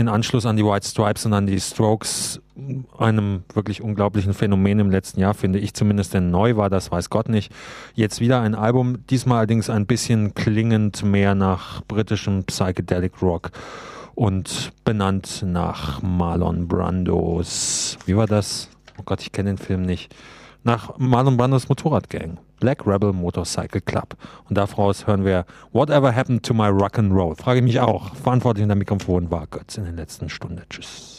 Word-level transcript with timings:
in 0.00 0.08
Anschluss 0.08 0.46
an 0.46 0.56
die 0.56 0.64
White 0.64 0.86
Stripes 0.86 1.26
und 1.26 1.32
an 1.32 1.48
die 1.48 1.58
Strokes 1.58 2.40
einem 2.96 3.42
wirklich 3.52 3.82
unglaublichen 3.82 4.32
Phänomen 4.32 4.78
im 4.78 4.90
letzten 4.92 5.18
Jahr, 5.18 5.34
finde 5.34 5.58
ich 5.58 5.74
zumindest, 5.74 6.14
denn 6.14 6.30
neu 6.30 6.54
war 6.54 6.70
das, 6.70 6.92
weiß 6.92 7.10
Gott 7.10 7.28
nicht. 7.28 7.52
Jetzt 7.94 8.20
wieder 8.20 8.40
ein 8.40 8.54
Album, 8.54 9.04
diesmal 9.10 9.38
allerdings 9.38 9.68
ein 9.68 9.86
bisschen 9.86 10.34
klingend 10.34 11.02
mehr 11.02 11.34
nach 11.34 11.82
britischem 11.82 12.44
Psychedelic 12.44 13.20
Rock 13.22 13.50
und 14.14 14.72
benannt 14.84 15.42
nach 15.44 16.00
Marlon 16.00 16.68
Brandos. 16.68 17.98
Wie 18.06 18.16
war 18.16 18.26
das? 18.26 18.68
Oh 18.98 19.02
Gott, 19.04 19.20
ich 19.20 19.32
kenne 19.32 19.50
den 19.50 19.58
Film 19.58 19.82
nicht. 19.82 20.14
Nach 20.62 20.96
Marlon 20.98 21.36
Brandos 21.36 21.68
Motorradgang. 21.68 22.38
Black 22.60 22.86
Rebel 22.86 23.12
Motorcycle 23.12 23.80
Club. 23.80 24.16
Und 24.48 24.56
daraus 24.56 25.06
hören 25.06 25.24
wir 25.24 25.44
Whatever 25.72 26.14
Happened 26.14 26.44
to 26.44 26.54
My 26.54 26.68
Rock 26.68 26.98
and 26.98 27.12
Roll. 27.12 27.34
Frage 27.34 27.58
ich 27.60 27.64
mich 27.64 27.80
auch. 27.80 28.14
Verantwortlich 28.16 28.62
in 28.62 28.68
der 28.68 28.76
Mikrofon 28.76 29.30
war 29.30 29.46
Götz 29.46 29.76
in 29.76 29.84
der 29.84 29.92
letzten 29.92 30.28
Stunde. 30.28 30.64
Tschüss. 30.68 31.17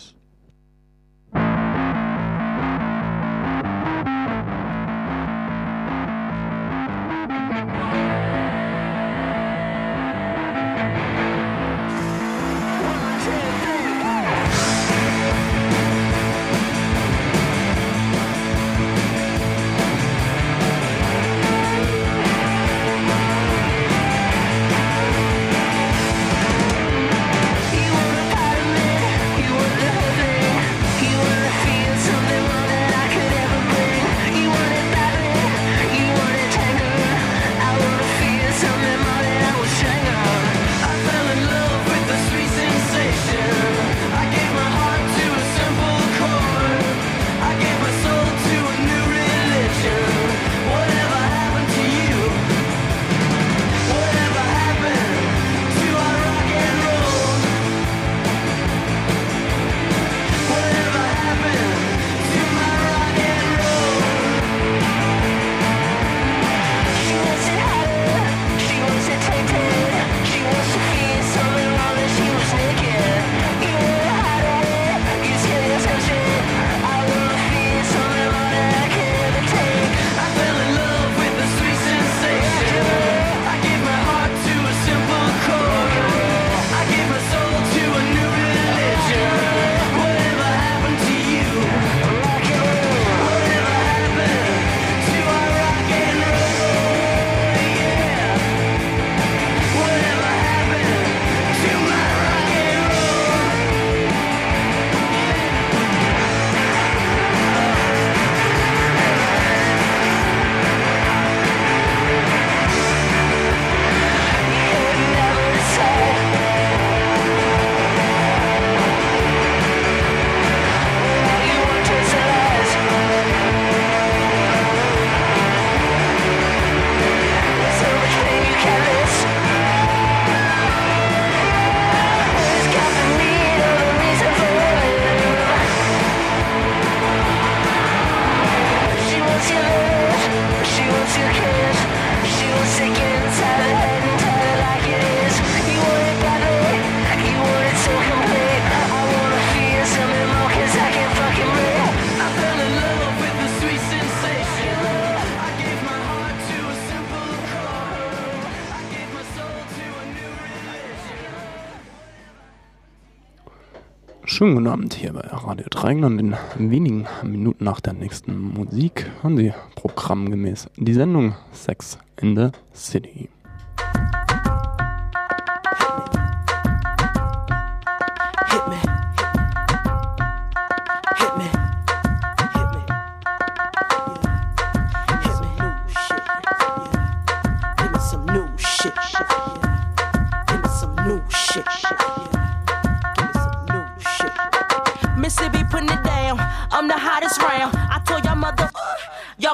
Abend 164.89 165.01
hier 165.01 165.13
bei 165.13 165.22
Radio 165.22 165.67
Dreieckland. 165.69 166.19
In 166.19 166.72
wenigen 166.72 167.05
Minuten 167.22 167.63
nach 167.63 167.79
der 167.79 167.94
nächsten 167.94 168.35
Musik 168.35 169.05
hören 169.22 169.38
Sie 169.38 169.53
programmgemäß 169.75 170.67
die 170.77 170.94
Sendung 170.94 171.35
Sex 171.51 172.00
in 172.19 172.35
the 172.35 172.50
City. 172.73 173.29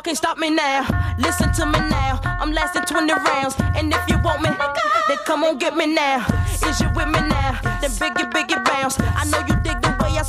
Can't 0.06 0.16
stop 0.16 0.38
me 0.38 0.52
now. 0.52 0.86
Listen 1.18 1.52
to 1.54 1.66
me 1.66 1.80
now. 1.90 2.20
I'm 2.24 2.52
lasting 2.52 2.84
20 2.84 3.12
rounds. 3.12 3.56
And 3.76 3.92
if 3.92 4.08
you 4.08 4.20
want 4.24 4.42
me, 4.44 4.50
then 5.08 5.18
come 5.26 5.44
on 5.44 5.58
get 5.58 5.76
me 5.76 5.88
now. 5.88 6.24
Is 6.68 6.80
you 6.80 6.88
with 6.96 7.08
me 7.08 7.22
now? 7.28 7.60
Then 7.82 7.90
biggie, 7.98 8.32
biggie 8.32 8.64
bounce. 8.66 9.00
I 9.00 9.26
know 9.26 9.40
you 9.40 9.56
dig 9.64 9.82
the 9.82 9.90
way 10.02 10.20
I 10.20 10.24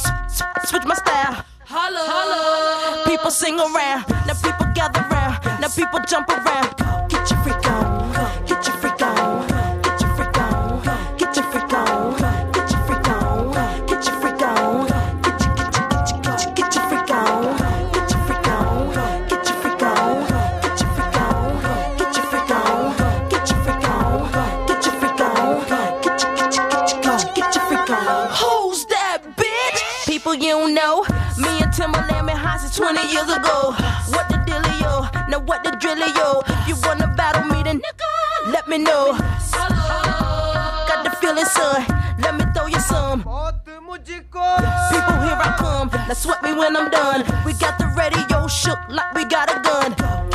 switch 0.65 0.85
my 0.87 0.95
style. 0.95 1.45
Holla, 1.67 2.03
holla. 2.09 3.05
People 3.05 3.31
sing 3.31 3.61
around. 3.61 4.09
Now 4.27 4.35
people 4.43 4.67
gather 4.75 5.05
around. 5.11 5.61
Now 5.61 5.69
people 5.69 6.01
jump 6.09 6.31
around. 6.31 7.11
Get 7.11 7.31
your 7.31 7.41
freak 7.43 7.71
on. 7.71 7.96
20 32.77 33.01
years 33.11 33.31
ago. 33.33 33.73
What 34.13 34.29
the 34.29 34.37
dealio? 34.45 35.09
Now 35.31 35.41
what 35.41 35.65
the 35.65 35.71
drillio? 35.71 36.43
If 36.61 36.69
you 36.69 36.77
wanna 36.85 37.09
battle 37.17 37.45
me, 37.45 37.63
then 37.63 37.81
let 38.53 38.69
me 38.69 38.77
know. 38.77 39.17
Got 40.87 41.05
the 41.05 41.11
feeling, 41.19 41.47
son. 41.47 41.87
Let 42.21 42.35
me 42.37 42.45
throw 42.55 42.67
you 42.67 42.79
some. 42.81 43.21
People, 43.21 45.17
here 45.25 45.41
I 45.41 45.55
come. 45.57 45.89
Now 45.89 46.13
sweat 46.13 46.43
me 46.43 46.53
when 46.53 46.77
I'm 46.77 46.91
done. 46.91 47.25
We 47.47 47.55
got 47.55 47.79
the 47.79 47.87
radio 47.97 48.47
shook 48.47 48.79
like 48.91 49.15
we 49.15 49.25
got 49.25 49.49
a 49.49 49.61
gun. 49.61 50.26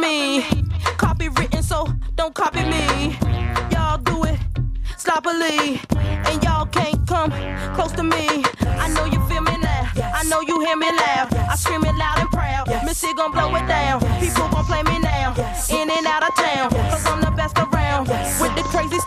Me. 0.00 0.44
Copy 0.96 1.28
written, 1.28 1.62
so 1.62 1.86
don't 2.16 2.34
copy 2.34 2.64
me. 2.64 3.16
Y'all 3.70 3.98
do 3.98 4.24
it 4.24 4.38
sloppily, 4.96 5.80
and 6.28 6.42
y'all 6.42 6.66
can't 6.66 7.06
come 7.06 7.30
close 7.74 7.92
to 7.92 8.02
me. 8.02 8.42
I 8.84 8.88
know 8.94 9.04
you 9.04 9.20
feel 9.28 9.42
me 9.42 9.56
now. 9.58 9.90
I 10.14 10.22
know 10.24 10.40
you 10.40 10.60
hear 10.60 10.76
me 10.76 10.90
loud. 10.90 11.34
I 11.34 11.54
scream 11.56 11.84
it 11.84 11.94
loud 11.96 12.18
and 12.18 12.30
proud. 12.30 12.68
Missy 12.84 13.12
gon' 13.14 13.32
blow 13.32 13.54
it 13.54 13.66
down. 13.66 14.00
People 14.20 14.48
gon' 14.48 14.64
play 14.64 14.82
me 14.82 14.98
now. 15.00 15.34
In 15.70 15.90
and 15.90 16.06
out 16.06 16.22
of 16.22 16.34
town. 16.34 16.70
Cause 16.70 17.06
I'm 17.06 17.20
the 17.20 17.30
best 17.30 17.56
around. 17.58 18.08
With 18.40 18.54
the 18.56 18.62
crazy 18.72 18.99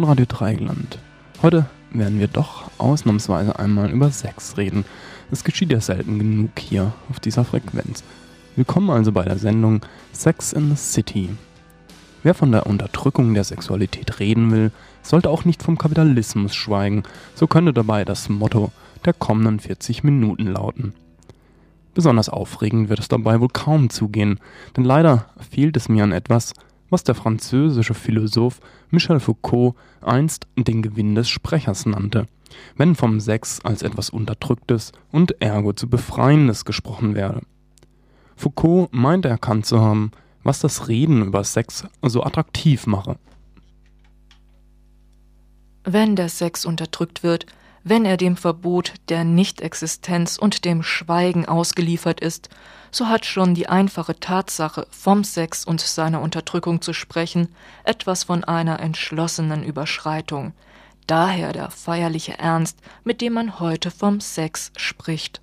von 0.00 0.08
Radio 0.08 0.24
Dreigland, 0.26 0.98
heute 1.42 1.66
werden 1.92 2.20
wir 2.20 2.26
doch 2.26 2.70
ausnahmsweise 2.78 3.58
einmal 3.58 3.90
über 3.90 4.10
Sex 4.10 4.56
reden. 4.56 4.86
Es 5.30 5.44
geschieht 5.44 5.70
ja 5.70 5.80
selten 5.82 6.18
genug 6.18 6.58
hier 6.58 6.94
auf 7.10 7.20
dieser 7.20 7.44
Frequenz. 7.44 8.02
Willkommen 8.56 8.88
also 8.88 9.12
bei 9.12 9.24
der 9.24 9.36
Sendung 9.36 9.84
Sex 10.12 10.54
in 10.54 10.70
the 10.70 10.76
City. 10.76 11.28
Wer 12.22 12.32
von 12.32 12.50
der 12.50 12.66
Unterdrückung 12.66 13.34
der 13.34 13.44
Sexualität 13.44 14.20
reden 14.20 14.50
will, 14.52 14.72
sollte 15.02 15.28
auch 15.28 15.44
nicht 15.44 15.62
vom 15.62 15.76
Kapitalismus 15.76 16.54
schweigen, 16.54 17.02
so 17.34 17.46
könnte 17.46 17.74
dabei 17.74 18.06
das 18.06 18.30
Motto 18.30 18.72
der 19.04 19.12
kommenden 19.12 19.60
40 19.60 20.02
Minuten 20.02 20.46
lauten. 20.46 20.94
Besonders 21.92 22.30
aufregend 22.30 22.88
wird 22.88 23.00
es 23.00 23.08
dabei 23.08 23.38
wohl 23.40 23.50
kaum 23.52 23.90
zugehen, 23.90 24.40
denn 24.78 24.84
leider 24.84 25.26
fehlt 25.50 25.76
es 25.76 25.90
mir 25.90 26.04
an 26.04 26.12
etwas, 26.12 26.54
was 26.90 27.04
der 27.04 27.14
französische 27.14 27.94
Philosoph 27.94 28.60
Michel 28.90 29.20
Foucault 29.20 29.74
einst 30.02 30.46
den 30.56 30.82
Gewinn 30.82 31.14
des 31.14 31.28
Sprechers 31.28 31.86
nannte, 31.86 32.26
wenn 32.76 32.94
vom 32.94 33.20
Sex 33.20 33.60
als 33.64 33.82
etwas 33.82 34.10
Unterdrücktes 34.10 34.92
und 35.10 35.40
ergo 35.40 35.72
zu 35.72 35.88
Befreiendes 35.88 36.64
gesprochen 36.64 37.14
werde. 37.14 37.42
Foucault 38.36 38.92
meinte 38.92 39.28
erkannt 39.28 39.66
zu 39.66 39.80
haben, 39.80 40.10
was 40.42 40.60
das 40.60 40.88
Reden 40.88 41.22
über 41.22 41.44
Sex 41.44 41.84
so 42.02 42.22
attraktiv 42.22 42.86
mache. 42.86 43.16
Wenn 45.84 46.16
der 46.16 46.28
Sex 46.28 46.66
unterdrückt 46.66 47.22
wird, 47.22 47.46
wenn 47.84 48.04
er 48.04 48.16
dem 48.16 48.36
Verbot 48.36 48.94
der 49.08 49.24
Nichtexistenz 49.24 50.36
und 50.36 50.64
dem 50.64 50.82
Schweigen 50.82 51.46
ausgeliefert 51.46 52.20
ist, 52.20 52.50
so 52.90 53.08
hat 53.08 53.24
schon 53.24 53.54
die 53.54 53.68
einfache 53.68 54.18
Tatsache, 54.18 54.86
vom 54.90 55.24
Sex 55.24 55.64
und 55.64 55.80
seiner 55.80 56.20
Unterdrückung 56.20 56.80
zu 56.80 56.92
sprechen, 56.92 57.48
etwas 57.84 58.24
von 58.24 58.44
einer 58.44 58.80
entschlossenen 58.80 59.62
Überschreitung. 59.62 60.52
Daher 61.06 61.52
der 61.52 61.70
feierliche 61.70 62.38
Ernst, 62.38 62.78
mit 63.04 63.20
dem 63.20 63.32
man 63.32 63.58
heute 63.58 63.90
vom 63.90 64.20
Sex 64.20 64.72
spricht. 64.76 65.40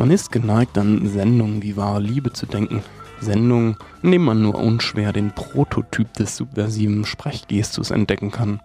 Man 0.00 0.10
ist 0.10 0.32
geneigt, 0.32 0.78
an 0.78 1.06
Sendungen 1.06 1.62
wie 1.62 1.76
wahre 1.76 2.00
Liebe 2.00 2.32
zu 2.32 2.46
denken. 2.46 2.82
Sendungen, 3.20 3.76
in 4.02 4.12
denen 4.12 4.24
man 4.24 4.40
nur 4.40 4.54
unschwer 4.54 5.12
den 5.12 5.30
Prototyp 5.32 6.14
des 6.14 6.38
subversiven 6.38 7.04
Sprechgestus 7.04 7.90
entdecken 7.90 8.30
kann. 8.30 8.60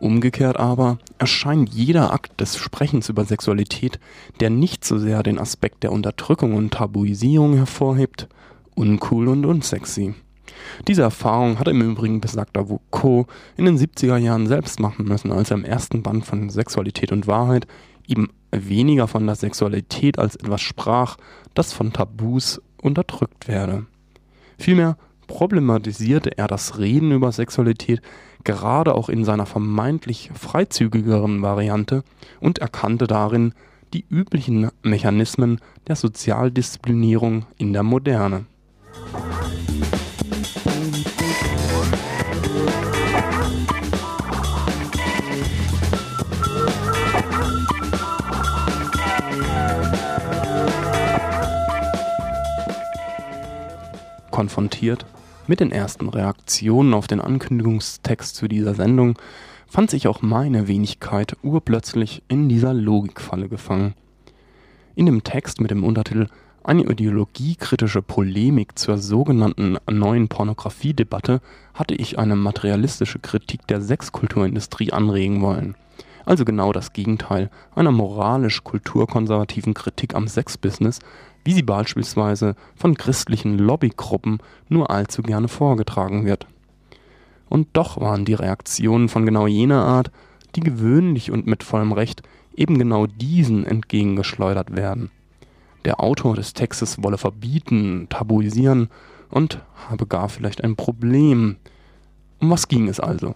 Umgekehrt 0.00 0.58
aber 0.58 0.96
erscheint 1.18 1.68
jeder 1.74 2.14
Akt 2.14 2.40
des 2.40 2.56
Sprechens 2.56 3.10
über 3.10 3.26
Sexualität, 3.26 4.00
der 4.40 4.48
nicht 4.48 4.86
so 4.86 4.96
sehr 4.96 5.22
den 5.22 5.38
Aspekt 5.38 5.82
der 5.82 5.92
Unterdrückung 5.92 6.54
und 6.54 6.72
Tabuisierung 6.72 7.56
hervorhebt, 7.56 8.26
uncool 8.74 9.28
und 9.28 9.44
unsexy. 9.44 10.14
Diese 10.88 11.02
Erfahrung 11.02 11.58
hat 11.58 11.68
im 11.68 11.82
Übrigen 11.82 12.22
besagter 12.22 12.64
Foucault 12.64 13.26
in 13.58 13.66
den 13.66 13.76
70er 13.76 14.16
Jahren 14.16 14.46
selbst 14.46 14.80
machen 14.80 15.04
müssen, 15.04 15.32
als 15.32 15.50
er 15.50 15.58
im 15.58 15.66
ersten 15.66 16.02
Band 16.02 16.24
von 16.24 16.48
Sexualität 16.48 17.12
und 17.12 17.26
Wahrheit 17.26 17.66
eben 18.08 18.30
weniger 18.54 19.08
von 19.08 19.26
der 19.26 19.36
Sexualität 19.36 20.18
als 20.18 20.36
etwas 20.36 20.60
sprach, 20.60 21.16
das 21.54 21.72
von 21.72 21.92
Tabus 21.92 22.60
unterdrückt 22.80 23.48
werde. 23.48 23.86
Vielmehr 24.58 24.96
problematisierte 25.26 26.36
er 26.36 26.46
das 26.46 26.78
Reden 26.78 27.12
über 27.12 27.32
Sexualität 27.32 28.00
gerade 28.44 28.94
auch 28.94 29.08
in 29.08 29.24
seiner 29.24 29.46
vermeintlich 29.46 30.30
freizügigeren 30.34 31.42
Variante 31.42 32.04
und 32.40 32.58
erkannte 32.58 33.06
darin 33.06 33.54
die 33.94 34.04
üblichen 34.08 34.70
Mechanismen 34.82 35.60
der 35.86 35.96
Sozialdisziplinierung 35.96 37.46
in 37.56 37.72
der 37.72 37.82
Moderne. 37.82 38.44
Konfrontiert 54.34 55.06
mit 55.46 55.60
den 55.60 55.70
ersten 55.70 56.08
Reaktionen 56.08 56.92
auf 56.92 57.06
den 57.06 57.20
Ankündigungstext 57.20 58.34
zu 58.34 58.48
dieser 58.48 58.74
Sendung 58.74 59.16
fand 59.68 59.90
sich 59.90 60.08
auch 60.08 60.22
meine 60.22 60.66
Wenigkeit 60.66 61.36
urplötzlich 61.44 62.24
in 62.26 62.48
dieser 62.48 62.74
Logikfalle 62.74 63.48
gefangen. 63.48 63.94
In 64.96 65.06
dem 65.06 65.22
Text 65.22 65.60
mit 65.60 65.70
dem 65.70 65.84
Untertitel 65.84 66.26
Eine 66.64 66.82
ideologiekritische 66.82 68.02
Polemik 68.02 68.76
zur 68.76 68.98
sogenannten 68.98 69.78
neuen 69.88 70.26
Pornografiedebatte 70.26 71.40
hatte 71.72 71.94
ich 71.94 72.18
eine 72.18 72.34
materialistische 72.34 73.20
Kritik 73.20 73.68
der 73.68 73.80
Sexkulturindustrie 73.80 74.92
anregen 74.92 75.42
wollen. 75.42 75.76
Also 76.26 76.44
genau 76.44 76.72
das 76.72 76.92
Gegenteil 76.92 77.50
einer 77.76 77.92
moralisch-kulturkonservativen 77.92 79.74
Kritik 79.74 80.16
am 80.16 80.26
Sexbusiness, 80.26 80.98
wie 81.44 81.52
sie 81.52 81.62
beispielsweise 81.62 82.56
von 82.74 82.96
christlichen 82.96 83.58
Lobbygruppen 83.58 84.38
nur 84.68 84.90
allzu 84.90 85.22
gerne 85.22 85.48
vorgetragen 85.48 86.24
wird. 86.24 86.46
Und 87.48 87.68
doch 87.74 88.00
waren 88.00 88.24
die 88.24 88.34
Reaktionen 88.34 89.08
von 89.08 89.26
genau 89.26 89.46
jener 89.46 89.84
Art, 89.84 90.10
die 90.56 90.60
gewöhnlich 90.60 91.30
und 91.30 91.46
mit 91.46 91.62
vollem 91.62 91.92
Recht 91.92 92.22
eben 92.56 92.78
genau 92.78 93.06
diesen 93.06 93.66
entgegengeschleudert 93.66 94.74
werden. 94.74 95.10
Der 95.84 96.00
Autor 96.00 96.34
des 96.34 96.54
Textes 96.54 97.02
wolle 97.02 97.18
verbieten, 97.18 98.06
tabuisieren 98.08 98.88
und 99.30 99.60
habe 99.88 100.06
gar 100.06 100.28
vielleicht 100.28 100.64
ein 100.64 100.76
Problem. 100.76 101.56
Um 102.40 102.50
was 102.50 102.68
ging 102.68 102.88
es 102.88 103.00
also? 103.00 103.34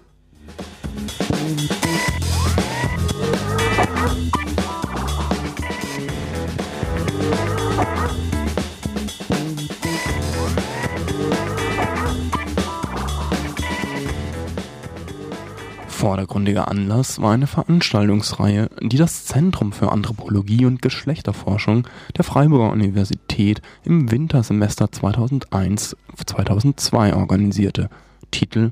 Vordergründiger 15.98 16.68
Anlass 16.68 17.20
war 17.20 17.32
eine 17.32 17.48
Veranstaltungsreihe, 17.48 18.70
die 18.80 18.98
das 18.98 19.24
Zentrum 19.24 19.72
für 19.72 19.90
Anthropologie 19.90 20.64
und 20.64 20.80
Geschlechterforschung 20.80 21.88
der 22.16 22.22
Freiburger 22.22 22.70
Universität 22.70 23.60
im 23.82 24.08
Wintersemester 24.08 24.84
2001-2002 24.84 27.16
organisierte. 27.16 27.90
Titel 28.30 28.70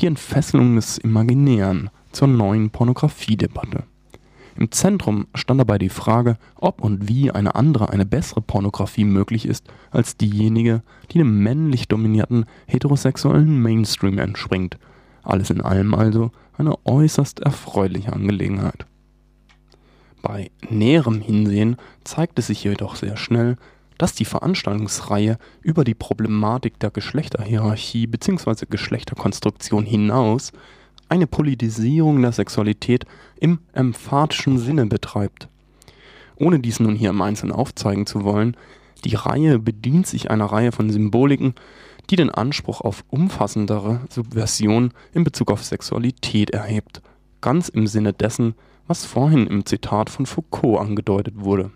Die 0.00 0.06
Entfesselung 0.06 0.76
des 0.76 0.96
Imaginären 0.96 1.90
zur 2.12 2.28
neuen 2.28 2.70
Pornografiedebatte. 2.70 3.82
Im 4.56 4.72
Zentrum 4.72 5.26
stand 5.34 5.60
dabei 5.60 5.76
die 5.76 5.90
Frage, 5.90 6.38
ob 6.54 6.80
und 6.80 7.08
wie 7.08 7.30
eine 7.30 7.56
andere, 7.56 7.90
eine 7.90 8.06
bessere 8.06 8.40
Pornografie 8.40 9.04
möglich 9.04 9.44
ist 9.44 9.66
als 9.90 10.16
diejenige, 10.16 10.82
die 11.10 11.18
dem 11.18 11.42
männlich 11.42 11.88
dominierten 11.88 12.46
heterosexuellen 12.66 13.60
Mainstream 13.60 14.16
entspringt. 14.16 14.78
Alles 15.24 15.50
in 15.50 15.60
allem 15.60 15.94
also 15.94 16.30
eine 16.56 16.76
äußerst 16.84 17.40
erfreuliche 17.40 18.12
Angelegenheit. 18.12 18.86
Bei 20.22 20.50
näherem 20.70 21.20
Hinsehen 21.20 21.76
zeigte 22.02 22.42
sich 22.42 22.64
jedoch 22.64 22.96
sehr 22.96 23.16
schnell, 23.16 23.56
dass 23.98 24.14
die 24.14 24.24
Veranstaltungsreihe 24.24 25.38
über 25.62 25.84
die 25.84 25.94
Problematik 25.94 26.78
der 26.80 26.90
Geschlechterhierarchie 26.90 28.06
bzw. 28.06 28.66
Geschlechterkonstruktion 28.68 29.84
hinaus 29.84 30.52
eine 31.08 31.26
Politisierung 31.26 32.22
der 32.22 32.32
Sexualität 32.32 33.04
im 33.38 33.60
emphatischen 33.72 34.58
Sinne 34.58 34.86
betreibt. 34.86 35.48
Ohne 36.36 36.58
dies 36.58 36.80
nun 36.80 36.96
hier 36.96 37.10
im 37.10 37.22
Einzelnen 37.22 37.52
aufzeigen 37.52 38.06
zu 38.06 38.24
wollen, 38.24 38.56
die 39.04 39.14
Reihe 39.14 39.58
bedient 39.58 40.06
sich 40.06 40.30
einer 40.30 40.46
Reihe 40.46 40.72
von 40.72 40.90
Symboliken, 40.90 41.54
die 42.10 42.16
den 42.16 42.30
Anspruch 42.30 42.80
auf 42.80 43.04
umfassendere 43.08 44.00
Subversion 44.10 44.92
in 45.12 45.24
Bezug 45.24 45.50
auf 45.50 45.64
Sexualität 45.64 46.50
erhebt, 46.50 47.02
ganz 47.40 47.68
im 47.68 47.86
Sinne 47.86 48.12
dessen, 48.12 48.54
was 48.86 49.04
vorhin 49.04 49.46
im 49.46 49.64
Zitat 49.64 50.10
von 50.10 50.26
Foucault 50.26 50.80
angedeutet 50.80 51.34
wurde. 51.38 51.70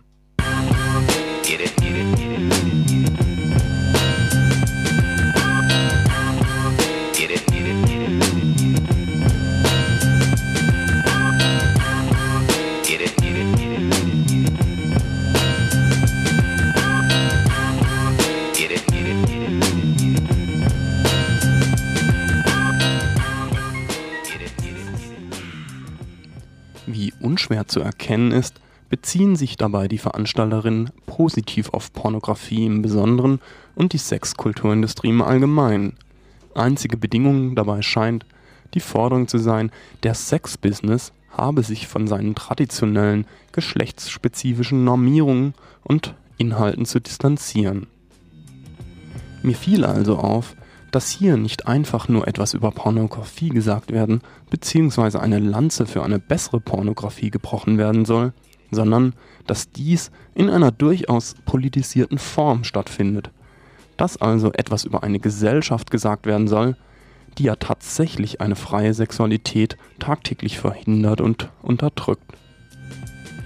Unschwer 27.38 27.68
zu 27.68 27.80
erkennen 27.80 28.33
ist, 28.33 28.61
beziehen 28.88 29.37
sich 29.37 29.57
dabei 29.57 29.87
die 29.87 29.99
Veranstalterinnen 29.99 30.90
positiv 31.07 31.71
auf 31.71 31.92
Pornografie 31.92 32.66
im 32.66 32.83
Besonderen 32.83 33.38
und 33.76 33.92
die 33.92 33.99
Sexkulturindustrie 33.99 35.11
im 35.11 35.23
Allgemeinen. 35.23 35.95
Einzige 36.57 36.97
Bedingung 36.97 37.54
dabei 37.54 37.83
scheint 37.83 38.26
die 38.75 38.80
Forderung 38.80 39.28
zu 39.28 39.38
sein, 39.38 39.71
der 40.02 40.14
Sexbusiness 40.14 41.12
habe 41.30 41.62
sich 41.62 41.87
von 41.87 42.09
seinen 42.09 42.35
traditionellen 42.35 43.25
geschlechtsspezifischen 43.52 44.83
Normierungen 44.83 45.54
und 45.85 46.14
Inhalten 46.38 46.87
zu 46.87 47.00
distanzieren. 47.00 47.87
Mir 49.45 49.54
fiel 49.54 49.85
also 49.85 50.16
auf, 50.16 50.57
dass 50.90 51.11
hier 51.11 51.37
nicht 51.37 51.66
einfach 51.66 52.09
nur 52.09 52.26
etwas 52.26 52.54
über 52.54 52.71
Pornografie 52.71 53.50
gesagt 53.50 53.92
werden, 53.92 54.23
beziehungsweise 54.50 55.21
eine 55.21 55.38
Lanze 55.38 55.87
für 55.87 56.02
eine 56.02 56.18
bessere 56.18 56.61
Pornografie 56.61 57.30
gebrochen 57.30 57.78
werden 57.78 58.04
soll, 58.04 58.33
sondern 58.71 59.14
dass 59.47 59.71
dies 59.71 60.11
in 60.35 60.50
einer 60.50 60.71
durchaus 60.71 61.35
politisierten 61.45 62.18
Form 62.18 62.64
stattfindet. 62.64 63.30
Dass 63.97 64.16
also 64.16 64.52
etwas 64.52 64.85
über 64.85 65.02
eine 65.02 65.18
Gesellschaft 65.18 65.90
gesagt 65.90 66.26
werden 66.26 66.49
soll, 66.49 66.76
die 67.37 67.45
ja 67.45 67.57
tatsächlich 67.57 68.40
eine 68.40 68.57
freie 68.57 68.95
Sexualität 68.95 69.76
tagtäglich 69.99 70.59
verhindert 70.59 71.21
und 71.21 71.50
unterdrückt. 71.62 72.25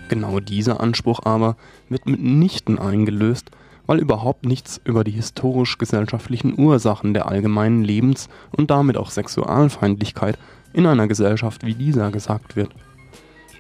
Genau 0.09 0.41
dieser 0.41 0.81
Anspruch 0.81 1.21
aber 1.25 1.57
wird 1.89 2.07
mitnichten 2.07 2.79
eingelöst, 2.79 3.51
weil 3.87 3.99
überhaupt 3.99 4.47
nichts 4.47 4.81
über 4.85 5.05
die 5.05 5.11
historisch-gesellschaftlichen 5.11 6.59
Ursachen 6.59 7.15
der 7.15 7.27
allgemeinen 7.27 7.83
Lebens- 7.83 8.29
und 8.51 8.71
damit 8.71 8.97
auch 8.97 9.11
Sexualfeindlichkeit 9.11 10.39
in 10.73 10.87
einer 10.87 11.09
Gesellschaft 11.09 11.65
wie 11.65 11.75
dieser 11.75 12.11
gesagt 12.11 12.57
wird. 12.57 12.71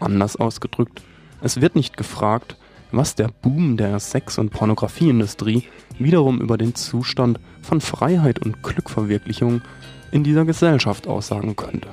Anders 0.01 0.37
ausgedrückt, 0.37 1.03
es 1.41 1.61
wird 1.61 1.77
nicht 1.77 1.97
gefragt, 1.97 2.57
was 2.93 3.15
der 3.15 3.29
Boom 3.29 3.77
der 3.77 3.99
Sex- 3.99 4.39
und 4.39 4.51
Pornografieindustrie 4.51 5.65
wiederum 5.99 6.41
über 6.41 6.59
den 6.59 6.75
Zustand 6.75 7.41
von 7.63 7.81
Freiheit 7.81 8.39
und 8.41 8.63
Glückverwirklichung 8.63 9.63
in 10.11 10.25
dieser 10.25 10.45
Gesellschaft 10.45 11.07
aussagen 11.07 11.57
könnte. 11.57 11.89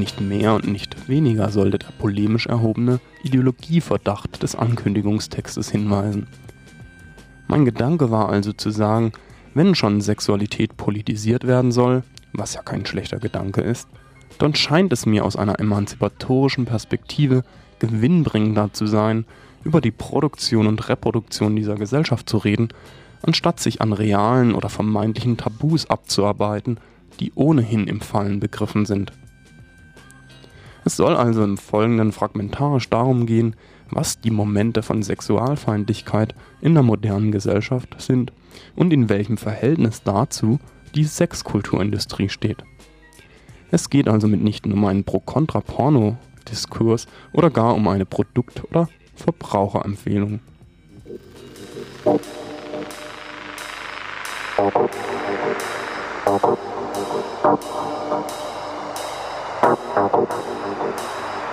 Nicht 0.00 0.20
mehr 0.20 0.54
und 0.54 0.66
nicht 0.66 1.08
weniger 1.08 1.50
sollte 1.50 1.78
der 1.78 1.92
polemisch 1.98 2.46
erhobene 2.46 2.98
Ideologieverdacht 3.22 4.42
des 4.42 4.56
Ankündigungstextes 4.56 5.70
hinweisen. 5.70 6.26
Mein 7.46 7.64
Gedanke 7.64 8.10
war 8.10 8.28
also 8.28 8.52
zu 8.52 8.70
sagen, 8.70 9.12
wenn 9.54 9.74
schon 9.74 10.00
Sexualität 10.00 10.76
politisiert 10.76 11.46
werden 11.46 11.70
soll, 11.70 12.02
was 12.32 12.54
ja 12.54 12.62
kein 12.62 12.86
schlechter 12.86 13.18
Gedanke 13.18 13.60
ist, 13.60 13.88
dann 14.38 14.54
scheint 14.54 14.92
es 14.92 15.06
mir 15.06 15.24
aus 15.24 15.36
einer 15.36 15.60
emanzipatorischen 15.60 16.64
Perspektive 16.64 17.42
gewinnbringender 17.78 18.72
zu 18.72 18.86
sein, 18.86 19.24
über 19.64 19.80
die 19.80 19.90
Produktion 19.90 20.66
und 20.66 20.88
Reproduktion 20.88 21.56
dieser 21.56 21.74
Gesellschaft 21.74 22.28
zu 22.28 22.38
reden, 22.38 22.68
anstatt 23.22 23.60
sich 23.60 23.80
an 23.82 23.92
realen 23.92 24.54
oder 24.54 24.68
vermeintlichen 24.68 25.36
Tabus 25.36 25.88
abzuarbeiten, 25.90 26.78
die 27.18 27.32
ohnehin 27.34 27.86
im 27.86 28.00
Fallen 28.00 28.40
begriffen 28.40 28.86
sind. 28.86 29.12
Es 30.84 30.96
soll 30.96 31.16
also 31.16 31.44
im 31.44 31.58
Folgenden 31.58 32.12
fragmentarisch 32.12 32.88
darum 32.88 33.26
gehen, 33.26 33.56
was 33.90 34.20
die 34.20 34.30
Momente 34.30 34.82
von 34.82 35.02
Sexualfeindlichkeit 35.02 36.34
in 36.60 36.74
der 36.74 36.82
modernen 36.82 37.32
Gesellschaft 37.32 37.96
sind 37.98 38.32
und 38.76 38.92
in 38.92 39.08
welchem 39.08 39.36
Verhältnis 39.36 40.02
dazu 40.02 40.58
die 40.94 41.04
Sexkulturindustrie 41.04 42.28
steht. 42.28 42.64
Es 43.70 43.90
geht 43.90 44.08
also 44.08 44.26
mitnichten 44.26 44.72
um 44.72 44.84
einen 44.84 45.04
Pro-Kontra-Porno-Diskurs 45.04 47.06
oder 47.32 47.50
gar 47.50 47.74
um 47.74 47.86
eine 47.88 48.06
Produkt- 48.06 48.64
oder 48.64 48.88
Verbraucherempfehlung. 49.14 50.40
Thank 60.10 60.49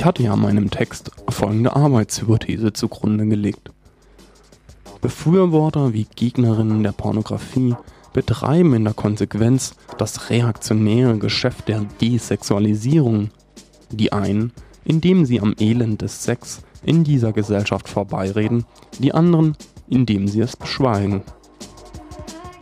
Ich 0.00 0.06
hatte 0.06 0.22
ja 0.22 0.34
meinem 0.34 0.70
Text 0.70 1.10
folgende 1.28 1.76
Arbeitshypothese 1.76 2.72
zugrunde 2.72 3.26
gelegt. 3.26 3.70
Befürworter 5.02 5.92
wie 5.92 6.06
Gegnerinnen 6.16 6.82
der 6.82 6.92
Pornografie 6.92 7.74
betreiben 8.14 8.72
in 8.72 8.84
der 8.84 8.94
Konsequenz 8.94 9.74
das 9.98 10.30
reaktionäre 10.30 11.18
Geschäft 11.18 11.68
der 11.68 11.84
Desexualisierung. 12.00 13.28
Die 13.90 14.10
einen, 14.10 14.52
indem 14.86 15.26
sie 15.26 15.38
am 15.38 15.54
Elend 15.60 16.00
des 16.00 16.24
Sex 16.24 16.62
in 16.82 17.04
dieser 17.04 17.34
Gesellschaft 17.34 17.86
vorbeireden, 17.86 18.64
die 19.00 19.12
anderen, 19.12 19.54
indem 19.86 20.28
sie 20.28 20.40
es 20.40 20.56
beschweigen. 20.56 21.24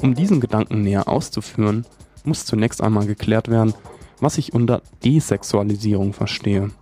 Um 0.02 0.16
diesen 0.16 0.40
Gedanken 0.40 0.82
näher 0.82 1.06
auszuführen, 1.06 1.86
muss 2.24 2.44
zunächst 2.46 2.82
einmal 2.82 3.06
geklärt 3.06 3.46
werden, 3.46 3.74
was 4.18 4.38
ich 4.38 4.54
unter 4.54 4.82
Desexualisierung 5.04 6.12
verstehe. 6.14 6.72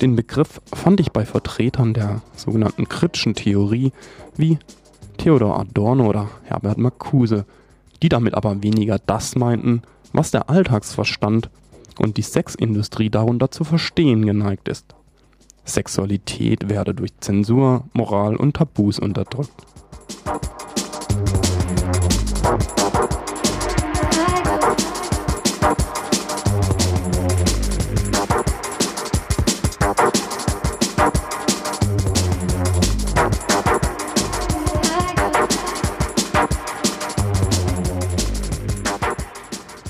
Den 0.00 0.14
Begriff 0.14 0.60
fand 0.72 1.00
ich 1.00 1.10
bei 1.10 1.24
Vertretern 1.24 1.92
der 1.92 2.22
sogenannten 2.36 2.88
kritischen 2.88 3.34
Theorie 3.34 3.92
wie 4.36 4.58
Theodor 5.16 5.58
Adorno 5.58 6.06
oder 6.06 6.28
Herbert 6.44 6.78
Marcuse, 6.78 7.44
die 8.02 8.08
damit 8.08 8.34
aber 8.34 8.62
weniger 8.62 9.00
das 9.04 9.34
meinten, 9.34 9.82
was 10.12 10.30
der 10.30 10.48
Alltagsverstand 10.48 11.50
und 11.98 12.16
die 12.16 12.22
Sexindustrie 12.22 13.10
darunter 13.10 13.50
zu 13.50 13.64
verstehen 13.64 14.24
geneigt 14.24 14.68
ist. 14.68 14.94
Sexualität 15.64 16.68
werde 16.68 16.94
durch 16.94 17.10
Zensur, 17.20 17.84
Moral 17.92 18.36
und 18.36 18.54
Tabus 18.56 19.00
unterdrückt. 19.00 19.66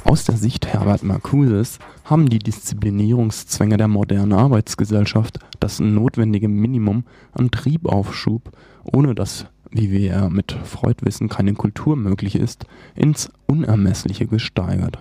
Aus 0.08 0.24
der 0.24 0.38
Sicht 0.38 0.66
Herbert 0.66 1.02
Marcuses 1.02 1.78
haben 2.04 2.30
die 2.30 2.38
Disziplinierungszwänge 2.38 3.76
der 3.76 3.88
modernen 3.88 4.32
Arbeitsgesellschaft 4.32 5.38
das 5.60 5.80
notwendige 5.80 6.48
Minimum 6.48 7.04
an 7.32 7.50
Triebaufschub, 7.50 8.50
ohne 8.84 9.14
dass, 9.14 9.44
wie 9.70 9.90
wir 9.90 10.00
ja 10.00 10.30
mit 10.30 10.52
Freud 10.64 11.04
wissen, 11.04 11.28
keine 11.28 11.52
Kultur 11.52 11.94
möglich 11.94 12.36
ist, 12.36 12.64
ins 12.94 13.28
Unermessliche 13.46 14.26
gesteigert. 14.26 14.98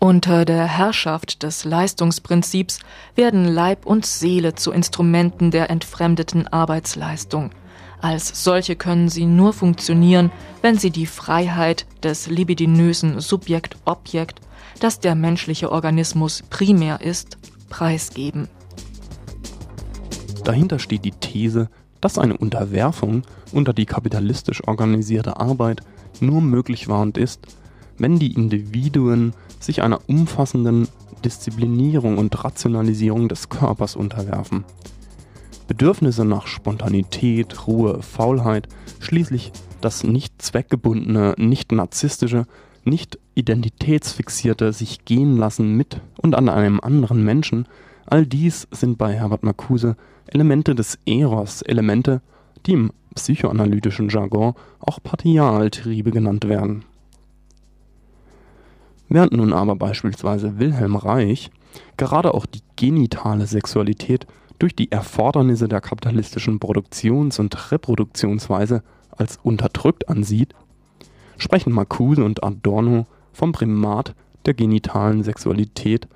Unter 0.00 0.44
der 0.44 0.66
Herrschaft 0.66 1.44
des 1.44 1.64
Leistungsprinzips 1.64 2.80
werden 3.14 3.44
Leib 3.44 3.86
und 3.86 4.04
Seele 4.04 4.56
zu 4.56 4.72
Instrumenten 4.72 5.52
der 5.52 5.70
entfremdeten 5.70 6.48
Arbeitsleistung– 6.48 7.50
als 8.00 8.44
solche 8.44 8.76
können 8.76 9.08
sie 9.08 9.26
nur 9.26 9.52
funktionieren, 9.52 10.30
wenn 10.62 10.78
sie 10.78 10.90
die 10.90 11.06
Freiheit 11.06 11.86
des 12.02 12.28
libidinösen 12.28 13.20
Subjekt-Objekt, 13.20 14.40
das 14.80 15.00
der 15.00 15.14
menschliche 15.14 15.72
Organismus 15.72 16.42
primär 16.50 17.00
ist, 17.00 17.38
preisgeben. 17.68 18.48
Dahinter 20.44 20.78
steht 20.78 21.04
die 21.04 21.12
These, 21.12 21.68
dass 22.00 22.18
eine 22.18 22.36
Unterwerfung 22.36 23.22
unter 23.52 23.72
die 23.72 23.86
kapitalistisch 23.86 24.66
organisierte 24.66 25.40
Arbeit 25.40 25.80
nur 26.20 26.40
möglich 26.40 26.88
war 26.88 27.00
und 27.00 27.18
ist, 27.18 27.40
wenn 27.98 28.18
die 28.18 28.34
Individuen 28.34 29.32
sich 29.58 29.82
einer 29.82 30.00
umfassenden 30.06 30.88
Disziplinierung 31.24 32.18
und 32.18 32.44
Rationalisierung 32.44 33.28
des 33.28 33.48
Körpers 33.48 33.96
unterwerfen. 33.96 34.64
Bedürfnisse 35.66 36.24
nach 36.24 36.46
Spontanität, 36.46 37.66
Ruhe, 37.66 38.02
Faulheit, 38.02 38.68
schließlich 39.00 39.52
das 39.80 40.04
nicht 40.04 40.40
zweckgebundene, 40.40 41.34
nicht 41.38 41.72
narzisstische, 41.72 42.46
nicht 42.84 43.18
identitätsfixierte 43.34 44.72
sich 44.72 45.04
gehen 45.04 45.36
lassen 45.36 45.74
mit 45.76 46.00
und 46.22 46.34
an 46.34 46.48
einem 46.48 46.80
anderen 46.80 47.24
Menschen, 47.24 47.66
all 48.06 48.24
dies 48.24 48.68
sind 48.70 48.96
bei 48.96 49.12
Herbert 49.14 49.42
Marcuse 49.42 49.96
Elemente 50.26 50.74
des 50.74 50.98
Eros, 51.06 51.62
Elemente, 51.62 52.20
die 52.66 52.72
im 52.72 52.92
psychoanalytischen 53.14 54.08
Jargon 54.08 54.54
auch 54.80 55.02
Partialtriebe 55.02 56.10
genannt 56.10 56.48
werden. 56.48 56.84
Während 59.08 59.32
nun 59.32 59.52
aber 59.52 59.76
beispielsweise 59.76 60.58
Wilhelm 60.58 60.96
Reich 60.96 61.50
gerade 61.96 62.34
auch 62.34 62.46
die 62.46 62.62
genitale 62.76 63.46
Sexualität 63.46 64.26
durch 64.58 64.74
die 64.74 64.90
Erfordernisse 64.90 65.68
der 65.68 65.80
kapitalistischen 65.80 66.58
Produktions- 66.58 67.38
und 67.38 67.72
Reproduktionsweise 67.72 68.82
als 69.10 69.38
unterdrückt 69.42 70.08
ansieht, 70.08 70.54
sprechen 71.38 71.72
Marcuse 71.72 72.24
und 72.24 72.42
Adorno 72.42 73.06
vom 73.32 73.52
Primat 73.52 74.14
der 74.46 74.54
genitalen 74.54 75.22
Sexualität, 75.22 76.08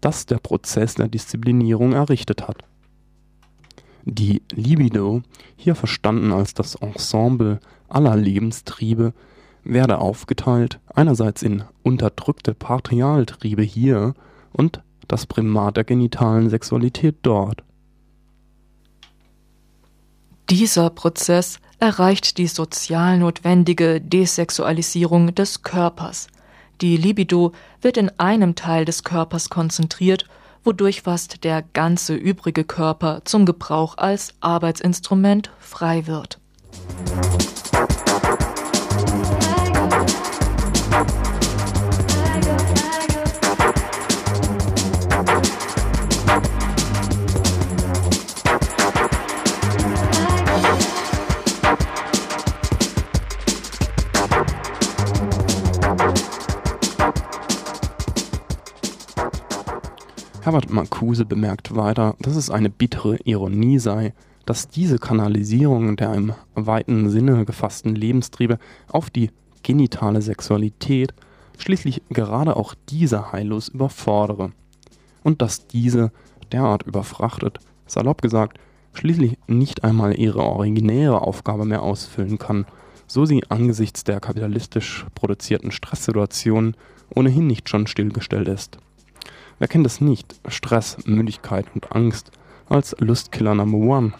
das 0.00 0.26
der 0.26 0.38
Prozess 0.38 0.94
der 0.94 1.08
Disziplinierung 1.08 1.92
errichtet 1.92 2.46
hat. 2.46 2.64
Die 4.04 4.42
Libido, 4.52 5.22
hier 5.56 5.74
verstanden 5.74 6.32
als 6.32 6.54
das 6.54 6.76
Ensemble 6.76 7.60
aller 7.88 8.16
Lebenstriebe, 8.16 9.12
werde 9.64 9.98
aufgeteilt 9.98 10.80
einerseits 10.94 11.42
in 11.42 11.64
unterdrückte 11.82 12.54
Patrialtriebe 12.54 13.62
hier 13.62 14.14
und 14.52 14.82
das 15.08 15.26
Primat 15.26 15.76
der 15.76 15.84
genitalen 15.84 16.48
Sexualität 16.48 17.16
dort. 17.22 17.64
Dieser 20.50 20.88
Prozess 20.88 21.58
erreicht 21.78 22.38
die 22.38 22.46
sozial 22.46 23.18
notwendige 23.18 24.00
Desexualisierung 24.00 25.34
des 25.34 25.62
Körpers. 25.62 26.28
Die 26.80 26.96
Libido 26.96 27.52
wird 27.82 27.98
in 27.98 28.10
einem 28.18 28.54
Teil 28.54 28.86
des 28.86 29.04
Körpers 29.04 29.50
konzentriert, 29.50 30.24
wodurch 30.64 31.02
fast 31.02 31.44
der 31.44 31.62
ganze 31.74 32.14
übrige 32.14 32.64
Körper 32.64 33.20
zum 33.26 33.44
Gebrauch 33.44 33.98
als 33.98 34.32
Arbeitsinstrument 34.40 35.50
frei 35.60 36.06
wird. 36.06 36.38
Herbert 60.48 60.70
Marcuse 60.70 61.26
bemerkt 61.26 61.76
weiter, 61.76 62.16
dass 62.20 62.34
es 62.34 62.48
eine 62.48 62.70
bittere 62.70 63.18
Ironie 63.24 63.78
sei, 63.78 64.14
dass 64.46 64.66
diese 64.66 64.98
Kanalisierung 64.98 65.94
der 65.96 66.14
im 66.14 66.32
weiten 66.54 67.10
Sinne 67.10 67.44
gefassten 67.44 67.94
Lebenstriebe 67.94 68.58
auf 68.90 69.10
die 69.10 69.30
genitale 69.62 70.22
Sexualität 70.22 71.12
schließlich 71.58 72.00
gerade 72.08 72.56
auch 72.56 72.74
diese 72.88 73.30
heillos 73.30 73.68
überfordere 73.68 74.52
und 75.22 75.42
dass 75.42 75.66
diese 75.66 76.12
derart 76.50 76.82
überfrachtet, 76.84 77.58
salopp 77.86 78.22
gesagt, 78.22 78.58
schließlich 78.94 79.36
nicht 79.48 79.84
einmal 79.84 80.18
ihre 80.18 80.40
originäre 80.40 81.20
Aufgabe 81.20 81.66
mehr 81.66 81.82
ausfüllen 81.82 82.38
kann, 82.38 82.64
so 83.06 83.26
sie 83.26 83.42
angesichts 83.50 84.02
der 84.02 84.18
kapitalistisch 84.18 85.04
produzierten 85.14 85.72
Stresssituationen 85.72 86.74
ohnehin 87.14 87.46
nicht 87.46 87.68
schon 87.68 87.86
stillgestellt 87.86 88.48
ist. 88.48 88.78
Wer 89.58 89.66
kennt 89.66 89.86
es 89.86 90.00
nicht? 90.00 90.36
Stress, 90.46 90.98
Müdigkeit 91.04 91.66
und 91.74 91.92
Angst 91.92 92.30
als 92.68 92.94
Lustkiller 93.00 93.54
Number 93.54 93.78
One. 93.78 94.12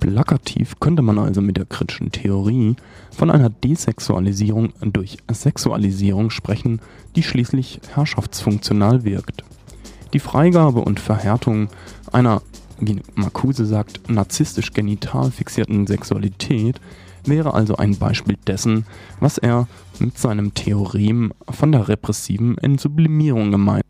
Plakativ 0.00 0.80
könnte 0.80 1.02
man 1.02 1.18
also 1.18 1.42
mit 1.42 1.58
der 1.58 1.66
kritischen 1.66 2.10
Theorie 2.10 2.76
von 3.10 3.30
einer 3.30 3.50
Desexualisierung 3.50 4.72
durch 4.80 5.18
Sexualisierung 5.30 6.30
sprechen, 6.30 6.80
die 7.14 7.22
schließlich 7.22 7.80
herrschaftsfunktional 7.94 9.04
wirkt. 9.04 9.44
Die 10.14 10.18
Freigabe 10.18 10.80
und 10.80 10.98
Verhärtung 10.98 11.68
einer, 12.10 12.42
wie 12.80 13.00
Marcuse 13.14 13.66
sagt, 13.66 14.10
narzisstisch 14.10 14.72
genital 14.72 15.30
fixierten 15.30 15.86
Sexualität 15.86 16.80
wäre 17.24 17.54
also 17.54 17.76
ein 17.76 17.96
Beispiel 17.98 18.38
dessen, 18.46 18.86
was 19.20 19.38
er 19.38 19.68
mit 20.00 20.18
seinem 20.18 20.54
Theorem 20.54 21.32
von 21.48 21.70
der 21.70 21.88
repressiven 21.88 22.58
Entsublimierung 22.58 23.52
gemeint 23.52 23.84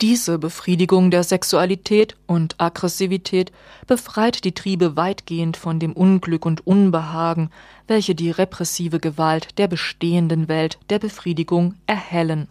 diese 0.00 0.38
Befriedigung 0.38 1.10
der 1.10 1.22
Sexualität 1.22 2.16
und 2.26 2.54
Aggressivität 2.58 3.52
befreit 3.86 4.44
die 4.44 4.52
Triebe 4.52 4.96
weitgehend 4.96 5.56
von 5.56 5.78
dem 5.78 5.92
Unglück 5.92 6.44
und 6.44 6.66
Unbehagen, 6.66 7.50
welche 7.86 8.14
die 8.14 8.30
repressive 8.30 9.00
Gewalt 9.00 9.58
der 9.58 9.68
bestehenden 9.68 10.48
Welt 10.48 10.78
der 10.90 10.98
Befriedigung 10.98 11.74
erhellen 11.86 12.48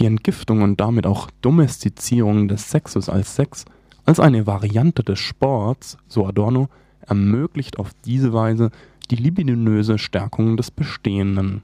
Die 0.00 0.06
Entgiftung 0.06 0.62
und 0.62 0.80
damit 0.80 1.06
auch 1.06 1.30
Domestizierung 1.42 2.48
des 2.48 2.70
Sexus 2.70 3.10
als 3.10 3.36
Sex, 3.36 3.66
als 4.06 4.18
eine 4.18 4.46
Variante 4.46 5.04
des 5.04 5.18
Sports, 5.18 5.98
so 6.08 6.26
Adorno, 6.26 6.68
ermöglicht 7.06 7.78
auf 7.78 7.90
diese 8.06 8.32
Weise 8.32 8.70
die 9.10 9.16
libidinöse 9.16 9.98
Stärkung 9.98 10.56
des 10.56 10.70
Bestehenden. 10.70 11.62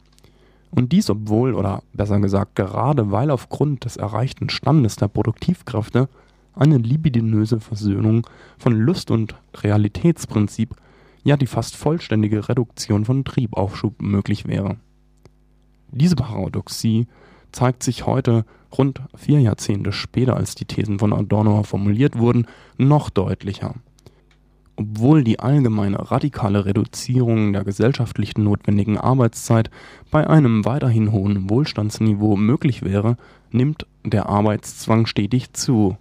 Und 0.70 0.92
dies 0.92 1.08
obwohl, 1.08 1.54
oder 1.54 1.82
besser 1.94 2.20
gesagt 2.20 2.56
gerade 2.56 3.10
weil 3.10 3.30
aufgrund 3.30 3.86
des 3.86 3.96
erreichten 3.96 4.50
Standes 4.50 4.96
der 4.96 5.08
Produktivkräfte 5.08 6.10
eine 6.54 6.76
libidinöse 6.76 7.58
Versöhnung 7.60 8.26
von 8.58 8.74
Lust 8.74 9.10
und 9.10 9.34
Realitätsprinzip, 9.54 10.74
ja 11.24 11.38
die 11.38 11.46
fast 11.46 11.74
vollständige 11.74 12.50
Reduktion 12.50 13.06
von 13.06 13.24
Triebaufschub 13.24 14.02
möglich 14.02 14.46
wäre. 14.46 14.76
Diese 15.90 16.16
Paradoxie 16.16 17.06
zeigt 17.56 17.82
sich 17.82 18.04
heute, 18.04 18.44
rund 18.76 19.00
vier 19.14 19.40
Jahrzehnte 19.40 19.90
später 19.90 20.36
als 20.36 20.54
die 20.54 20.66
Thesen 20.66 20.98
von 20.98 21.14
Adorno 21.14 21.62
formuliert 21.62 22.18
wurden, 22.18 22.46
noch 22.76 23.08
deutlicher. 23.08 23.74
Obwohl 24.76 25.24
die 25.24 25.40
allgemeine 25.40 26.10
radikale 26.10 26.66
Reduzierung 26.66 27.54
der 27.54 27.64
gesellschaftlich 27.64 28.36
notwendigen 28.36 28.98
Arbeitszeit 28.98 29.70
bei 30.10 30.28
einem 30.28 30.66
weiterhin 30.66 31.12
hohen 31.12 31.48
Wohlstandsniveau 31.48 32.36
möglich 32.36 32.82
wäre, 32.82 33.16
nimmt 33.50 33.86
der 34.04 34.28
Arbeitszwang 34.28 35.06
stetig 35.06 35.54
zu. 35.54 35.96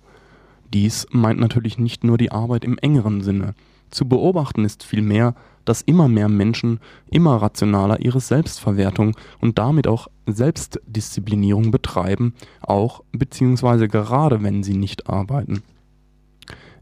Dies 0.74 1.08
meint 1.12 1.39
natürlich 1.39 1.78
nicht 1.78 2.04
nur 2.04 2.18
die 2.18 2.34
Arbeit 2.34 2.65
im 2.65 2.78
engeren 2.80 3.22
Sinne. 3.22 3.54
Zu 3.91 4.10
beobachten 4.10 4.65
ist 4.65 4.84
vielmehr, 4.84 5.36
dass 5.65 5.82
immer 5.82 6.08
mehr 6.08 6.30
Menschen 6.30 6.80
immer 7.10 7.38
rationaler 7.38 7.99
ihre 7.99 8.19
Selbstverwertung 8.19 9.15
und 9.41 9.58
damit 9.58 9.88
auch 9.88 10.08
Selbstdisziplinierung 10.28 11.71
betreiben, 11.71 12.34
auch 12.62 13.04
bzw. 13.12 13.88
gerade 13.88 14.43
wenn 14.43 14.63
sie 14.63 14.75
nicht 14.75 15.10
arbeiten. 15.10 15.63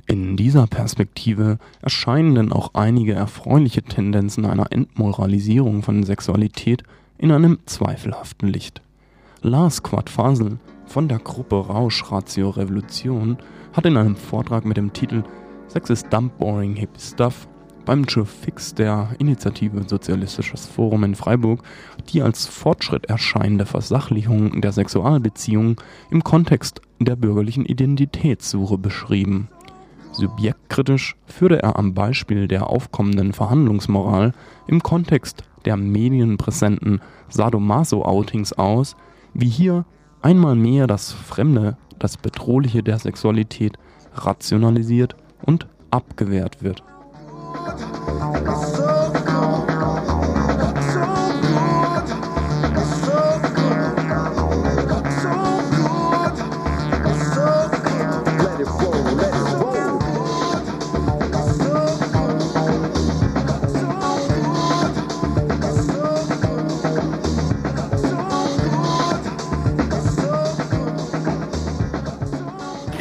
In 0.05 0.35
dieser 0.35 0.67
Perspektive 0.67 1.59
erscheinen 1.81 2.35
denn 2.35 2.51
auch 2.51 2.71
einige 2.73 3.13
erfreuliche 3.13 3.83
Tendenzen 3.83 4.45
einer 4.45 4.71
Entmoralisierung 4.71 5.81
von 5.81 6.03
Sexualität 6.03 6.83
in 7.17 7.31
einem 7.31 7.59
zweifelhaften 7.65 8.49
Licht. 8.49 8.81
Lars 9.41 9.81
Quadfasel 9.81 10.59
von 10.85 11.07
der 11.07 11.19
Gruppe 11.19 11.55
Rausch 11.55 12.11
Ratio 12.11 12.49
Revolution 12.49 13.37
hat 13.71 13.85
in 13.85 13.95
einem 13.95 14.17
Vortrag 14.17 14.65
mit 14.65 14.77
dem 14.77 14.91
Titel 14.91 15.23
Sex 15.67 15.89
is 15.89 16.03
Dump 16.03 16.37
Boring 16.37 16.75
Hip 16.75 16.91
Stuff 16.99 17.47
beim 17.85 18.03
Joe 18.03 18.25
Fix 18.25 18.73
der 18.73 19.09
Initiative 19.19 19.83
Sozialistisches 19.87 20.65
Forum 20.65 21.03
in 21.03 21.15
Freiburg 21.15 21.63
die 22.11 22.21
als 22.21 22.47
Fortschritt 22.47 23.05
erscheinende 23.05 23.65
Versachlichung 23.65 24.61
der 24.61 24.71
Sexualbeziehungen 24.71 25.75
im 26.09 26.23
Kontext 26.23 26.81
der 26.99 27.15
bürgerlichen 27.15 27.65
Identitätssuche 27.65 28.77
beschrieben. 28.77 29.49
Subjektkritisch 30.11 31.15
führte 31.25 31.61
er 31.61 31.77
am 31.77 31.93
Beispiel 31.93 32.47
der 32.47 32.69
aufkommenden 32.69 33.33
Verhandlungsmoral 33.33 34.33
im 34.67 34.83
Kontext 34.83 35.43
der 35.65 35.75
medienpräsenten 35.75 37.01
Sadomaso-Outings 37.29 38.53
aus, 38.53 38.95
wie 39.33 39.49
hier 39.49 39.85
einmal 40.21 40.55
mehr 40.55 40.87
das 40.87 41.11
Fremde, 41.11 41.77
das 41.97 42.17
Bedrohliche 42.17 42.83
der 42.83 42.99
Sexualität 42.99 43.77
rationalisiert 44.13 45.15
und 45.43 45.67
abgewehrt 45.89 46.61
wird. 46.61 46.83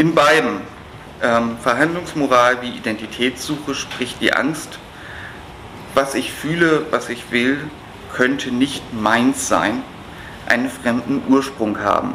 In 0.02 0.14
beiden, 0.14 0.61
ähm, 1.32 1.56
Verhandlungsmoral 1.58 2.62
wie 2.62 2.70
Identitätssuche, 2.70 3.74
spricht 3.74 4.20
die 4.20 4.32
Angst, 4.32 4.78
was 5.94 6.14
ich 6.14 6.32
fühle, 6.32 6.86
was 6.90 7.08
ich 7.08 7.30
will, 7.30 7.58
könnte 8.12 8.50
nicht 8.50 8.82
meins 8.92 9.48
sein, 9.48 9.82
einen 10.46 10.68
fremden 10.68 11.22
Ursprung 11.28 11.78
haben. 11.80 12.14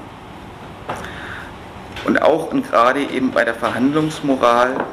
Und 2.05 2.21
auch 2.21 2.51
und 2.51 2.69
gerade 2.69 3.01
eben 3.01 3.31
bei 3.31 3.43
der 3.43 3.55
Verhandlungsmoral, 3.55 4.85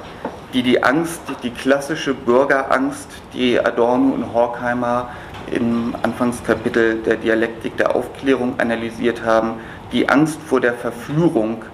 die 0.52 0.62
die 0.62 0.82
Angst, 0.82 1.20
die 1.42 1.50
klassische 1.50 2.14
Bürgerangst, 2.14 3.08
die 3.32 3.58
Adorno 3.60 4.14
und 4.14 4.32
Horkheimer 4.32 5.10
im 5.50 5.94
Anfangskapitel 6.02 7.02
der 7.02 7.16
Dialektik 7.16 7.76
der 7.76 7.94
Aufklärung 7.94 8.58
analysiert 8.58 9.22
haben, 9.24 9.54
die 9.92 10.08
Angst 10.08 10.40
vor 10.46 10.60
der 10.60 10.74
Verführung 10.74 11.64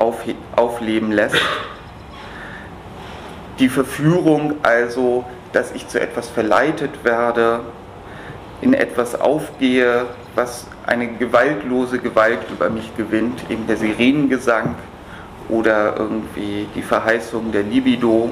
aufleben 0.00 1.12
lässt. 1.12 1.36
Die 3.58 3.68
Verführung 3.68 4.54
also, 4.62 5.24
dass 5.52 5.72
ich 5.72 5.86
zu 5.86 6.00
etwas 6.00 6.28
verleitet 6.28 7.04
werde, 7.04 7.60
in 8.62 8.74
etwas 8.74 9.20
aufgehe, 9.20 10.06
was 10.34 10.66
eine 10.86 11.08
gewaltlose 11.08 11.98
Gewalt 11.98 12.40
über 12.50 12.70
mich 12.70 12.96
gewinnt, 12.96 13.44
eben 13.48 13.66
der 13.66 13.76
Sirenengesang 13.76 14.74
oder 15.48 15.96
irgendwie 15.98 16.66
die 16.74 16.82
Verheißung 16.82 17.52
der 17.52 17.62
Libido, 17.62 18.30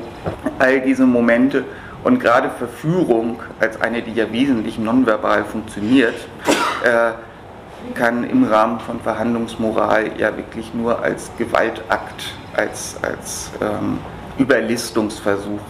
all 0.59 0.81
diese 0.81 1.07
Momente 1.07 1.65
und 2.05 2.21
gerade 2.21 2.51
Verführung 2.51 3.41
als 3.61 3.81
eine, 3.81 4.03
die 4.03 4.13
ja 4.13 4.31
wesentlich 4.33 4.79
nonverbal 4.79 5.45
funktioniert, 5.45 6.15
äh, 6.85 7.13
kann 7.95 8.29
im 8.29 8.45
Rahmen 8.45 8.81
von 8.81 9.01
Verhandlungsmoral 9.01 10.19
ja 10.19 10.37
wirklich 10.37 10.73
nur 10.75 11.03
als 11.03 11.31
Gewaltakt, 11.39 12.33
als, 12.55 12.97
als 13.03 13.51
ähm, 13.61 13.99
Überlistungsversuch 14.39 15.61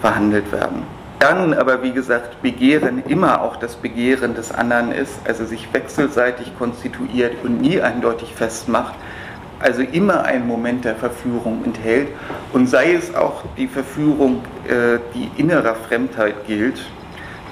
verhandelt 0.00 0.50
werden. 0.52 0.82
Dann 1.18 1.54
aber, 1.54 1.84
wie 1.84 1.92
gesagt, 1.92 2.42
Begehren 2.42 3.04
immer 3.06 3.42
auch 3.42 3.54
das 3.56 3.76
Begehren 3.76 4.34
des 4.34 4.50
anderen 4.50 4.90
ist, 4.90 5.14
also 5.24 5.44
sich 5.44 5.72
wechselseitig 5.72 6.58
konstituiert 6.58 7.44
und 7.44 7.60
nie 7.60 7.80
eindeutig 7.80 8.34
festmacht, 8.34 8.94
also 9.60 9.82
immer 9.82 10.24
einen 10.24 10.48
Moment 10.48 10.84
der 10.84 10.96
Verführung 10.96 11.64
enthält 11.64 12.08
und 12.52 12.68
sei 12.68 12.94
es 12.94 13.14
auch 13.14 13.44
die 13.56 13.68
Verführung, 13.68 14.42
äh, 14.66 14.98
die 15.14 15.30
innerer 15.40 15.76
Fremdheit 15.76 16.46
gilt, 16.48 16.80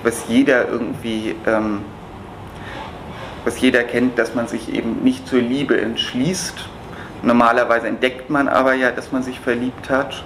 was 0.02 0.24
jeder 0.28 0.68
irgendwie 0.68 1.36
ähm, 1.46 1.82
was 3.44 3.60
jeder 3.60 3.82
kennt, 3.84 4.18
dass 4.18 4.34
man 4.34 4.48
sich 4.48 4.72
eben 4.74 5.02
nicht 5.02 5.26
zur 5.26 5.40
Liebe 5.40 5.80
entschließt. 5.80 6.54
Normalerweise 7.22 7.88
entdeckt 7.88 8.30
man 8.30 8.48
aber 8.48 8.74
ja, 8.74 8.90
dass 8.90 9.12
man 9.12 9.22
sich 9.22 9.40
verliebt 9.40 9.90
hat. 9.90 10.24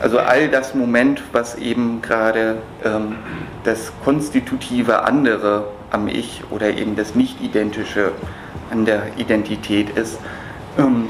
Also 0.00 0.18
all 0.18 0.48
das 0.48 0.74
Moment, 0.74 1.22
was 1.32 1.56
eben 1.56 2.02
gerade 2.02 2.58
ähm, 2.84 3.16
das 3.64 3.92
konstitutive 4.04 5.02
andere 5.02 5.64
am 5.90 6.06
Ich 6.06 6.42
oder 6.50 6.70
eben 6.70 6.94
das 6.94 7.14
Nicht-Identische 7.14 8.12
an 8.70 8.84
der 8.84 9.02
Identität 9.16 9.90
ist, 9.90 10.18
ähm, 10.78 11.08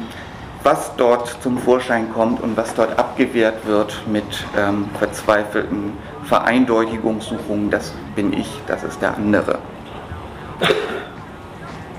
was 0.63 0.97
dort 0.97 1.37
zum 1.43 1.59
Vorschein 1.59 2.13
kommt 2.13 2.43
und 2.43 2.57
was 2.57 2.75
dort 2.75 2.99
abgewehrt 2.99 3.67
wird 3.67 4.03
mit 4.11 4.25
ähm, 4.57 4.87
verzweifelten 4.99 5.93
Vereindeutigungssuchungen, 6.25 7.71
das 7.71 7.93
bin 8.17 8.33
ich, 8.33 8.49
das 8.67 8.85
ist 8.85 9.03
der 9.03 9.17
andere 9.17 9.58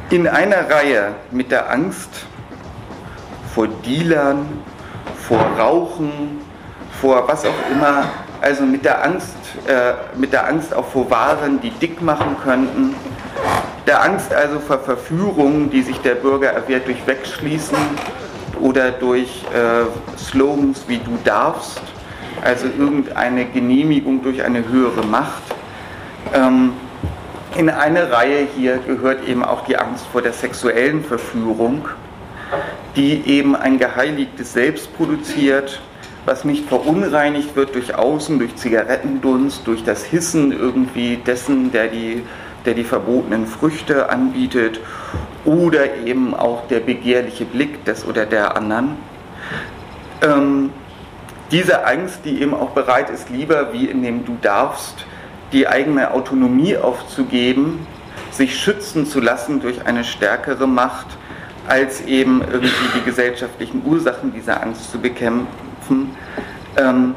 in 0.09 0.27
einer 0.27 0.69
Reihe 0.69 1.13
mit 1.31 1.51
der 1.51 1.69
Angst 1.71 2.25
vor 3.53 3.67
Dealern, 3.67 4.47
vor 5.27 5.39
Rauchen, 5.57 6.41
vor 6.99 7.27
was 7.27 7.45
auch 7.45 7.71
immer, 7.71 8.05
also 8.41 8.63
mit 8.63 8.85
der 8.85 9.03
Angst, 9.03 9.35
äh, 9.67 9.93
mit 10.17 10.33
der 10.33 10.47
Angst 10.47 10.73
auch 10.73 10.85
vor 10.85 11.09
Waren, 11.11 11.61
die 11.61 11.69
dick 11.69 12.01
machen 12.01 12.37
könnten, 12.43 12.95
der 13.85 14.03
Angst 14.03 14.33
also 14.33 14.59
vor 14.59 14.79
Verführungen, 14.79 15.69
die 15.69 15.81
sich 15.81 15.99
der 15.99 16.15
Bürger 16.15 16.49
erwehrt 16.49 16.87
durch 16.87 17.05
Wegschließen 17.05 17.77
oder 18.61 18.91
durch 18.91 19.43
äh, 19.53 20.17
Slogans 20.17 20.85
wie 20.87 20.97
du 20.97 21.17
darfst, 21.23 21.81
also 22.43 22.65
irgendeine 22.65 23.45
Genehmigung 23.45 24.23
durch 24.23 24.43
eine 24.43 24.67
höhere 24.67 25.05
Macht. 25.05 25.43
Ähm, 26.33 26.73
in 27.55 27.69
eine 27.69 28.11
Reihe 28.11 28.47
hier 28.55 28.77
gehört 28.77 29.27
eben 29.27 29.43
auch 29.43 29.65
die 29.65 29.77
Angst 29.77 30.05
vor 30.11 30.21
der 30.21 30.33
sexuellen 30.33 31.03
Verführung, 31.03 31.87
die 32.95 33.21
eben 33.27 33.55
ein 33.55 33.79
geheiligtes 33.79 34.53
Selbst 34.53 34.95
produziert, 34.95 35.81
was 36.25 36.45
nicht 36.45 36.67
verunreinigt 36.67 37.55
wird 37.55 37.75
durch 37.75 37.95
Außen, 37.95 38.39
durch 38.39 38.55
Zigarettendunst, 38.55 39.65
durch 39.65 39.83
das 39.83 40.03
Hissen 40.03 40.51
irgendwie 40.51 41.17
dessen, 41.17 41.71
der 41.71 41.87
die, 41.87 42.23
der 42.65 42.75
die 42.75 42.83
verbotenen 42.83 43.47
Früchte 43.47 44.09
anbietet 44.09 44.79
oder 45.45 45.97
eben 46.05 46.35
auch 46.35 46.67
der 46.67 46.81
begehrliche 46.81 47.45
Blick 47.45 47.83
des 47.85 48.05
oder 48.05 48.25
der 48.25 48.55
anderen. 48.55 48.97
Ähm, 50.21 50.69
diese 51.51 51.85
Angst, 51.87 52.19
die 52.25 52.41
eben 52.41 52.53
auch 52.53 52.71
bereit 52.71 53.09
ist, 53.09 53.29
lieber 53.29 53.73
wie 53.73 53.85
in 53.85 54.03
dem 54.03 54.23
Du 54.23 54.37
darfst, 54.41 55.05
die 55.51 55.67
eigene 55.67 56.11
Autonomie 56.11 56.77
aufzugeben, 56.77 57.85
sich 58.31 58.59
schützen 58.59 59.05
zu 59.05 59.19
lassen 59.19 59.61
durch 59.61 59.85
eine 59.85 60.03
stärkere 60.03 60.67
Macht, 60.67 61.07
als 61.67 62.01
eben 62.01 62.41
irgendwie 62.41 62.89
die 62.95 63.03
gesellschaftlichen 63.03 63.83
Ursachen 63.85 64.33
dieser 64.33 64.61
Angst 64.63 64.91
zu 64.91 64.99
bekämpfen. 64.99 66.15
Ähm, 66.77 67.15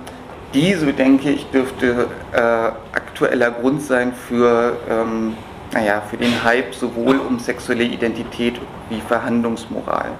die, 0.54 0.74
so 0.74 0.92
denke 0.92 1.30
ich, 1.30 1.46
dürfte 1.46 2.08
äh, 2.32 2.38
aktueller 2.38 3.50
Grund 3.50 3.82
sein 3.82 4.12
für, 4.12 4.76
ähm, 4.90 5.34
naja, 5.72 6.02
für 6.10 6.18
den 6.18 6.44
Hype 6.44 6.74
sowohl 6.74 7.18
um 7.18 7.38
sexuelle 7.38 7.84
Identität 7.84 8.60
wie 8.90 9.00
Verhandlungsmoral. 9.00 10.10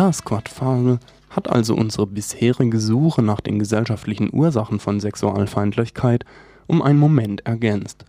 Lars 0.00 0.24
Quadfagel 0.24 0.98
hat 1.28 1.50
also 1.50 1.74
unsere 1.74 2.06
bisherige 2.06 2.80
Suche 2.80 3.20
nach 3.20 3.42
den 3.42 3.58
gesellschaftlichen 3.58 4.30
Ursachen 4.32 4.80
von 4.80 4.98
Sexualfeindlichkeit 4.98 6.24
um 6.66 6.80
einen 6.80 6.98
Moment 6.98 7.44
ergänzt. 7.44 8.06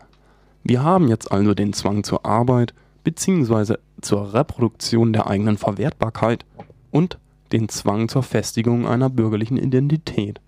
Wir 0.63 0.83
haben 0.83 1.09
jetzt 1.09 1.33
also 1.33 1.53
den 1.53 1.73
Zwang 1.73 2.05
zur 2.05 2.25
Arbeit 2.25 2.73
bzw. 3.03 3.75
zur 3.99 4.33
Reproduktion 4.33 5.11
der 5.11 5.27
eigenen 5.27 5.57
Verwertbarkeit 5.57 6.45
und 6.91 7.19
den 7.51 7.67
Zwang 7.67 8.07
zur 8.07 8.23
Festigung 8.23 8.87
einer 8.87 9.09
bürgerlichen 9.09 9.57
Identität. 9.57 10.39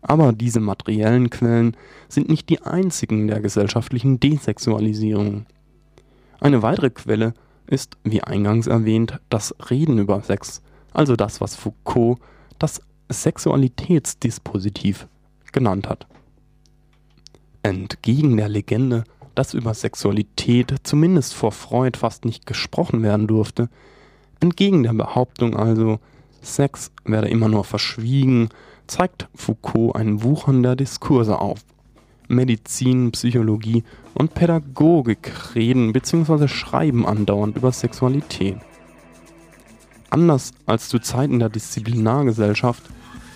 Aber 0.00 0.32
diese 0.32 0.60
materiellen 0.60 1.28
Quellen 1.28 1.76
sind 2.08 2.30
nicht 2.30 2.48
die 2.48 2.62
einzigen 2.62 3.26
der 3.28 3.40
gesellschaftlichen 3.40 4.18
Desexualisierung. 4.18 5.44
Eine 6.40 6.62
weitere 6.62 6.88
Quelle 6.88 7.34
ist, 7.72 7.96
wie 8.04 8.22
eingangs 8.22 8.66
erwähnt, 8.66 9.18
das 9.30 9.54
Reden 9.70 9.98
über 9.98 10.20
Sex, 10.22 10.62
also 10.92 11.16
das, 11.16 11.40
was 11.40 11.56
Foucault 11.56 12.18
das 12.58 12.82
Sexualitätsdispositiv 13.10 15.08
genannt 15.52 15.88
hat. 15.88 16.06
Entgegen 17.62 18.36
der 18.36 18.48
Legende, 18.48 19.04
dass 19.34 19.54
über 19.54 19.74
Sexualität 19.74 20.74
zumindest 20.82 21.34
vor 21.34 21.52
Freud 21.52 21.98
fast 21.98 22.24
nicht 22.24 22.46
gesprochen 22.46 23.02
werden 23.02 23.26
durfte, 23.26 23.68
entgegen 24.40 24.82
der 24.82 24.92
Behauptung 24.92 25.56
also, 25.56 25.98
Sex 26.42 26.90
werde 27.04 27.28
immer 27.28 27.48
nur 27.48 27.64
verschwiegen, 27.64 28.48
zeigt 28.86 29.28
Foucault 29.34 29.96
ein 29.96 30.22
Wuchern 30.22 30.62
der 30.62 30.76
Diskurse 30.76 31.38
auf. 31.38 31.60
Medizin, 32.32 33.12
Psychologie 33.12 33.84
und 34.14 34.34
Pädagogik 34.34 35.54
reden 35.54 35.92
bzw. 35.92 36.48
schreiben 36.48 37.06
andauernd 37.06 37.56
über 37.56 37.70
Sexualität. 37.70 38.56
Anders 40.10 40.52
als 40.66 40.88
zu 40.88 40.98
Zeiten 40.98 41.38
der 41.38 41.48
Disziplinargesellschaft, 41.48 42.82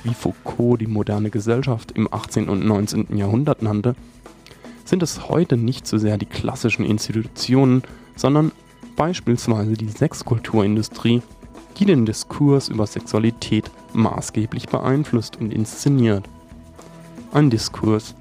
wie 0.05 0.15
Foucault 0.15 0.81
die 0.81 0.87
moderne 0.87 1.31
Gesellschaft 1.31 1.93
im 1.93 2.13
18. 2.13 2.49
und 2.49 2.67
19. 2.67 3.17
Jahrhundert 3.17 3.63
nannte, 3.63 3.95
sind 4.85 5.03
es 5.03 5.29
heute 5.29 5.57
nicht 5.57 5.87
so 5.87 5.99
sehr 5.99 6.19
die 6.19 6.27
klassischen 6.27 6.85
Institutionen, 6.85 7.83
sondern 8.15 8.53
beispielsweise 8.95 9.75
die 9.75 9.89
Sexkulturindustrie, 9.89 11.23
die 11.79 11.85
den 11.85 12.07
Diskurs 12.07 12.69
über 12.69 12.87
Sexualität 12.87 13.71
maßgeblich 13.93 14.69
beeinflusst 14.69 15.37
und 15.37 15.53
inszeniert. 15.53 16.29
Ein 17.33 17.51
Diskurs, 17.51 18.15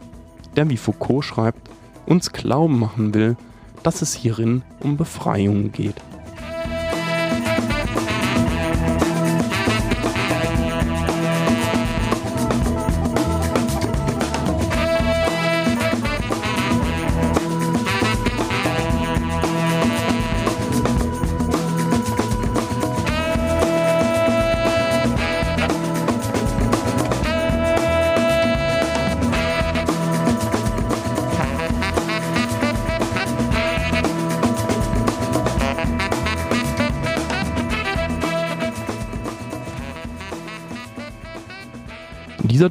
der, 0.56 0.70
wie 0.70 0.78
Foucault 0.78 1.24
schreibt, 1.24 1.70
uns 2.06 2.32
glauben 2.32 2.80
machen 2.80 3.14
will, 3.14 3.38
dass 3.84 4.02
es 4.02 4.14
hierin 4.14 4.64
um 4.80 4.98
Befreiung 4.98 5.72
geht. 5.72 5.96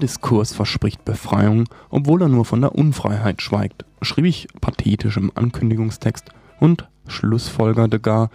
Diskurs 0.05 0.53
verspricht 0.53 1.07
Befreiung, 1.07 1.65
obwohl 1.89 2.21
er 2.21 2.29
nur 2.29 2.45
von 2.45 2.61
der 2.61 2.75
Unfreiheit 2.75 3.41
schweigt, 3.41 3.87
schrieb 4.03 4.27
ich 4.27 4.49
pathetisch 4.61 5.17
im 5.17 5.33
Ankündigungstext 5.35 6.29
und 6.61 6.87
schlussfolgerte 7.09 8.01
gar, 8.01 8.29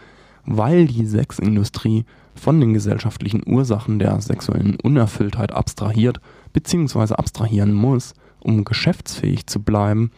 weil 0.46 0.88
die 0.88 1.06
Sexindustrie 1.06 2.06
von 2.34 2.60
den 2.60 2.74
gesellschaftlichen 2.74 3.44
Ursachen 3.46 4.00
der 4.00 4.20
sexuellen 4.20 4.78
Unerfülltheit 4.82 5.52
abstrahiert 5.52 6.20
bzw. 6.54 7.14
abstrahieren 7.14 7.74
muss, 7.74 8.16
um 8.40 8.66
geschäftsfähig 8.66 9.46
zu 9.46 9.62
bleiben, 9.62 10.10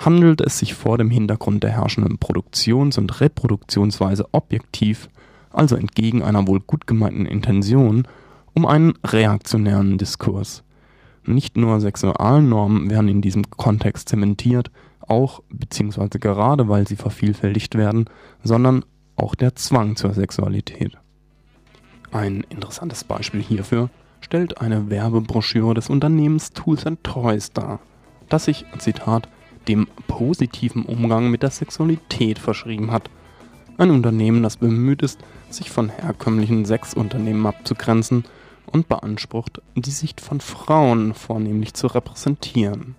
handelt 0.00 0.40
es 0.40 0.58
sich 0.58 0.74
vor 0.74 0.98
dem 0.98 1.10
Hintergrund 1.10 1.62
der 1.62 1.70
herrschenden 1.70 2.18
Produktions- 2.18 2.98
und 2.98 3.20
Reproduktionsweise 3.20 4.26
objektiv, 4.32 5.08
also 5.52 5.76
entgegen 5.76 6.24
einer 6.24 6.48
wohl 6.48 6.58
gut 6.58 6.88
gemeinten 6.88 7.26
Intention, 7.26 8.08
um 8.54 8.66
einen 8.66 8.94
reaktionären 9.04 9.98
Diskurs. 9.98 10.64
Nicht 11.26 11.56
nur 11.56 11.80
Sexualnormen 11.80 12.88
werden 12.90 13.08
in 13.08 13.20
diesem 13.20 13.50
Kontext 13.50 14.08
zementiert, 14.08 14.70
auch 15.00 15.42
beziehungsweise 15.48 16.18
gerade 16.18 16.68
weil 16.68 16.86
sie 16.86 16.96
vervielfältigt 16.96 17.74
werden, 17.74 18.06
sondern 18.42 18.84
auch 19.16 19.34
der 19.34 19.54
Zwang 19.54 19.96
zur 19.96 20.12
Sexualität. 20.14 20.96
Ein 22.12 22.44
interessantes 22.48 23.04
Beispiel 23.04 23.42
hierfür 23.42 23.90
stellt 24.20 24.60
eine 24.60 24.90
Werbebroschüre 24.90 25.74
des 25.74 25.90
Unternehmens 25.90 26.50
Tools 26.50 26.86
and 26.86 27.02
Toys 27.02 27.52
dar, 27.52 27.80
das 28.28 28.44
sich, 28.44 28.64
Zitat, 28.78 29.28
dem 29.68 29.88
positiven 30.06 30.84
Umgang 30.84 31.30
mit 31.30 31.42
der 31.42 31.50
Sexualität 31.50 32.38
verschrieben 32.38 32.92
hat. 32.92 33.10
Ein 33.78 33.90
Unternehmen, 33.90 34.42
das 34.42 34.56
bemüht 34.56 35.02
ist, 35.02 35.20
sich 35.50 35.70
von 35.70 35.88
herkömmlichen 35.88 36.64
Sexunternehmen 36.64 37.46
abzugrenzen 37.46 38.24
und 38.66 38.88
beansprucht, 38.88 39.62
die 39.74 39.90
Sicht 39.90 40.20
von 40.20 40.40
Frauen 40.40 41.14
vornehmlich 41.14 41.74
zu 41.74 41.86
repräsentieren. 41.86 42.94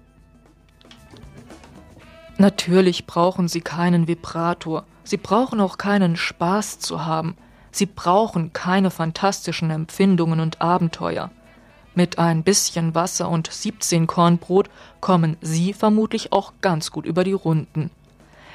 Natürlich 2.38 3.08
brauchen 3.08 3.47
sie 3.47 3.62
keinen 3.62 4.08
Vibrator, 4.08 4.86
sie 5.03 5.17
brauchen 5.17 5.60
auch 5.60 5.77
keinen 5.77 6.15
Spaß 6.15 6.80
zu 6.80 7.06
haben, 7.06 7.36
sie 7.71 7.88
brauchen 7.88 8.53
keine 8.53 8.91
fantastischen 8.91 9.71
Empfindungen 9.71 10.39
und 10.39 10.62
Abenteuer. 10.62 11.32
Mit 11.95 12.19
ein 12.19 12.43
bisschen 12.43 12.93
Wasser 12.93 13.27
und 13.27 13.51
17 13.51 14.06
Kornbrot 14.06 14.69
kommen 15.01 15.36
Sie 15.41 15.73
vermutlich 15.73 16.32
auch 16.32 16.53
ganz 16.62 16.91
gut 16.91 17.08
über 17.08 17.23
die 17.23 17.34
Runden. 17.34 17.89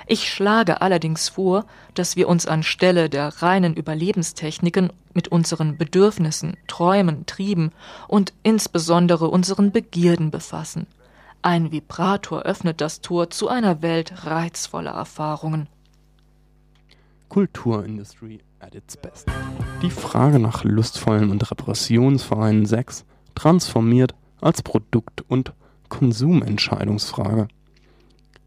Ich 0.06 0.28
schlage 0.28 0.80
allerdings 0.80 1.28
vor, 1.28 1.66
dass 1.94 2.16
wir 2.16 2.28
uns 2.28 2.46
anstelle 2.46 3.08
der 3.08 3.42
reinen 3.42 3.74
Überlebenstechniken 3.74 4.92
mit 5.14 5.28
unseren 5.28 5.76
Bedürfnissen, 5.76 6.56
Träumen, 6.66 7.26
Trieben 7.26 7.70
und 8.08 8.32
insbesondere 8.42 9.28
unseren 9.28 9.72
Begierden 9.72 10.30
befassen. 10.30 10.86
Ein 11.42 11.72
Vibrator 11.72 12.42
öffnet 12.42 12.80
das 12.80 13.00
Tor 13.00 13.30
zu 13.30 13.48
einer 13.48 13.82
Welt 13.82 14.24
reizvoller 14.24 14.92
Erfahrungen. 14.92 15.68
Kulturindustrie 17.28 18.40
at 18.60 18.74
its 18.74 18.96
best. 18.96 19.26
Die 19.82 19.90
Frage 19.90 20.38
nach 20.38 20.64
lustvollen 20.64 21.30
und 21.30 21.50
repressionsfreien 21.50 22.66
Sex 22.66 23.04
transformiert 23.34 24.14
als 24.40 24.62
Produkt- 24.62 25.24
und 25.28 25.52
Konsumentscheidungsfrage. 25.88 27.48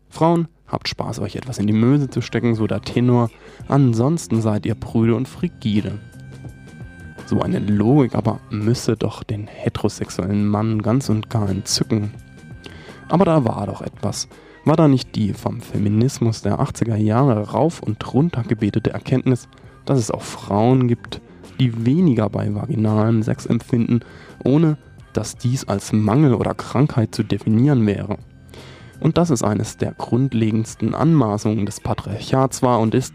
Frauen 0.10 0.48
Habt 0.68 0.88
Spaß, 0.88 1.20
euch 1.20 1.36
etwas 1.36 1.60
in 1.60 1.68
die 1.68 1.74
Möse 1.74 2.10
zu 2.10 2.22
stecken, 2.22 2.56
so 2.56 2.66
der 2.66 2.82
Tenor. 2.82 3.30
Ansonsten 3.68 4.42
seid 4.42 4.66
ihr 4.66 4.76
prüde 4.76 5.16
und 5.16 5.28
frigide. 5.28 6.00
So 7.28 7.42
eine 7.42 7.60
Logik 7.60 8.16
aber 8.16 8.40
müsse 8.50 8.96
doch 8.96 9.24
den 9.24 9.48
heterosexuellen 9.48 10.48
Mann 10.48 10.82
ganz 10.82 11.10
und 11.10 11.30
gar 11.30 11.50
entzücken. 11.50 12.12
Aber 13.10 13.26
da 13.26 13.46
war 13.46 13.68
doch 13.68 13.82
etwas. 13.82 14.28
War 14.64 14.76
da 14.76 14.88
nicht 14.88 15.16
die 15.16 15.34
vom 15.34 15.62
Feminismus 15.62 16.42
der 16.42 16.60
80er 16.60 16.96
Jahre 16.96 17.50
rauf 17.50 17.84
und 17.84 18.14
runter 18.14 18.42
gebetete 18.42 18.92
Erkenntnis, 18.92 19.48
dass 19.86 20.00
es 20.00 20.10
auch 20.10 20.24
Frauen 20.24 20.88
gibt, 20.88 21.22
die 21.60 21.86
weniger 21.86 22.30
bei 22.30 22.54
vaginalem 22.54 23.22
Sex 23.22 23.46
empfinden, 23.46 24.00
ohne 24.44 24.78
dass 25.14 25.38
dies 25.38 25.66
als 25.66 25.94
Mangel 25.94 26.34
oder 26.34 26.56
Krankheit 26.56 27.14
zu 27.14 27.24
definieren 27.24 27.86
wäre? 27.86 28.18
Und 29.00 29.18
das 29.18 29.30
ist 29.30 29.44
eines 29.44 29.78
der 29.78 29.92
grundlegendsten 29.94 30.96
Anmaßungen 30.96 31.66
des 31.66 31.80
Patriarchats 31.80 32.62
war 32.62 32.80
und 32.80 32.96
ist, 32.96 33.14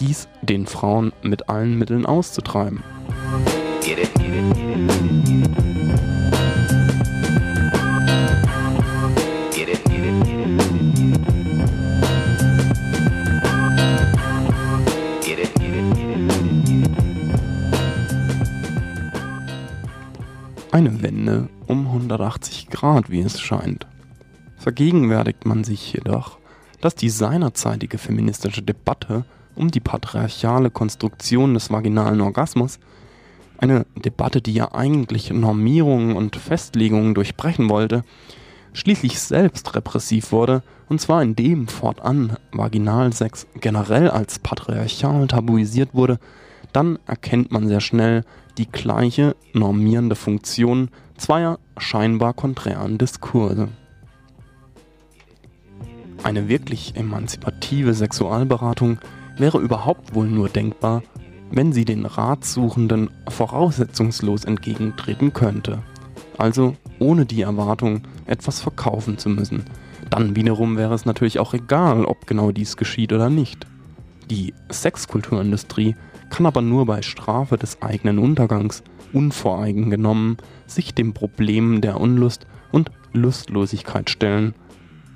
dies 0.00 0.28
den 0.42 0.66
Frauen 0.66 1.12
mit 1.22 1.48
allen 1.48 1.78
Mitteln 1.78 2.06
auszutreiben. 2.06 2.82
Eine 20.70 21.02
Wende 21.02 21.48
um 21.66 21.86
180 21.86 22.68
Grad, 22.70 23.10
wie 23.10 23.20
es 23.20 23.38
scheint 23.38 23.86
vergegenwärtigt 24.62 25.44
man 25.44 25.64
sich 25.64 25.92
jedoch, 25.92 26.38
dass 26.80 26.94
die 26.94 27.10
seinerzeitige 27.10 27.98
feministische 27.98 28.62
Debatte 28.62 29.24
um 29.54 29.70
die 29.70 29.80
patriarchale 29.80 30.70
Konstruktion 30.70 31.54
des 31.54 31.70
vaginalen 31.70 32.20
Orgasmus, 32.20 32.78
eine 33.58 33.86
Debatte, 33.96 34.40
die 34.40 34.54
ja 34.54 34.72
eigentlich 34.72 35.30
Normierungen 35.30 36.16
und 36.16 36.36
Festlegungen 36.36 37.14
durchbrechen 37.14 37.68
wollte, 37.68 38.02
schließlich 38.72 39.20
selbst 39.20 39.74
repressiv 39.74 40.32
wurde, 40.32 40.62
und 40.88 41.00
zwar 41.00 41.22
indem 41.22 41.68
fortan 41.68 42.36
Vaginalsex 42.52 43.46
generell 43.60 44.10
als 44.10 44.38
patriarchal 44.38 45.26
tabuisiert 45.26 45.94
wurde, 45.94 46.18
dann 46.72 46.98
erkennt 47.06 47.52
man 47.52 47.68
sehr 47.68 47.80
schnell 47.80 48.24
die 48.58 48.70
gleiche 48.70 49.36
normierende 49.52 50.16
Funktion 50.16 50.88
zweier 51.16 51.58
scheinbar 51.76 52.32
konträren 52.32 52.98
Diskurse. 52.98 53.68
Eine 56.22 56.48
wirklich 56.48 56.94
emanzipative 56.94 57.94
Sexualberatung 57.94 58.98
wäre 59.38 59.58
überhaupt 59.58 60.14
wohl 60.14 60.28
nur 60.28 60.48
denkbar, 60.48 61.02
wenn 61.50 61.72
sie 61.72 61.84
den 61.84 62.06
Ratsuchenden 62.06 63.10
voraussetzungslos 63.28 64.44
entgegentreten 64.44 65.32
könnte. 65.32 65.82
Also 66.38 66.76
ohne 67.00 67.26
die 67.26 67.42
Erwartung, 67.42 68.02
etwas 68.26 68.60
verkaufen 68.60 69.18
zu 69.18 69.28
müssen. 69.28 69.64
Dann 70.10 70.36
wiederum 70.36 70.76
wäre 70.76 70.94
es 70.94 71.04
natürlich 71.04 71.40
auch 71.40 71.54
egal, 71.54 72.04
ob 72.04 72.26
genau 72.26 72.52
dies 72.52 72.76
geschieht 72.76 73.12
oder 73.12 73.28
nicht. 73.28 73.66
Die 74.30 74.54
Sexkulturindustrie 74.70 75.96
kann 76.30 76.46
aber 76.46 76.62
nur 76.62 76.86
bei 76.86 77.02
Strafe 77.02 77.56
des 77.58 77.82
eigenen 77.82 78.18
Untergangs 78.18 78.82
unvoreingenommen 79.12 80.36
sich 80.66 80.94
dem 80.94 81.12
Problem 81.12 81.80
der 81.80 82.00
Unlust 82.00 82.46
und 82.70 82.90
Lustlosigkeit 83.12 84.08
stellen 84.08 84.54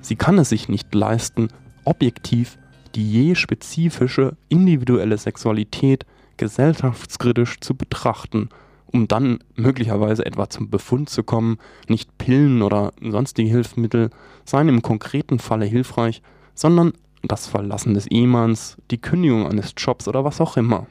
Sie 0.01 0.15
kann 0.15 0.37
es 0.37 0.49
sich 0.49 0.69
nicht 0.69 0.93
leisten, 0.93 1.49
objektiv 1.83 2.57
die 2.95 3.11
je 3.11 3.35
spezifische 3.35 4.35
individuelle 4.49 5.17
Sexualität 5.17 6.05
gesellschaftskritisch 6.37 7.59
zu 7.59 7.75
betrachten, 7.75 8.49
um 8.87 9.07
dann 9.07 9.39
möglicherweise 9.55 10.25
etwa 10.25 10.49
zum 10.49 10.69
Befund 10.69 11.09
zu 11.09 11.23
kommen, 11.23 11.57
nicht 11.87 12.17
Pillen 12.17 12.61
oder 12.61 12.93
sonstige 13.01 13.49
Hilfsmittel 13.49 14.09
seien 14.45 14.69
im 14.69 14.81
konkreten 14.81 15.39
Falle 15.39 15.65
hilfreich, 15.65 16.21
sondern 16.55 16.93
das 17.23 17.47
Verlassen 17.47 17.93
des 17.93 18.07
Ehemanns, 18.07 18.77
die 18.89 18.99
Kündigung 19.01 19.47
eines 19.47 19.73
Jobs 19.77 20.07
oder 20.07 20.23
was 20.23 20.41
auch 20.41 20.57
immer. 20.57 20.87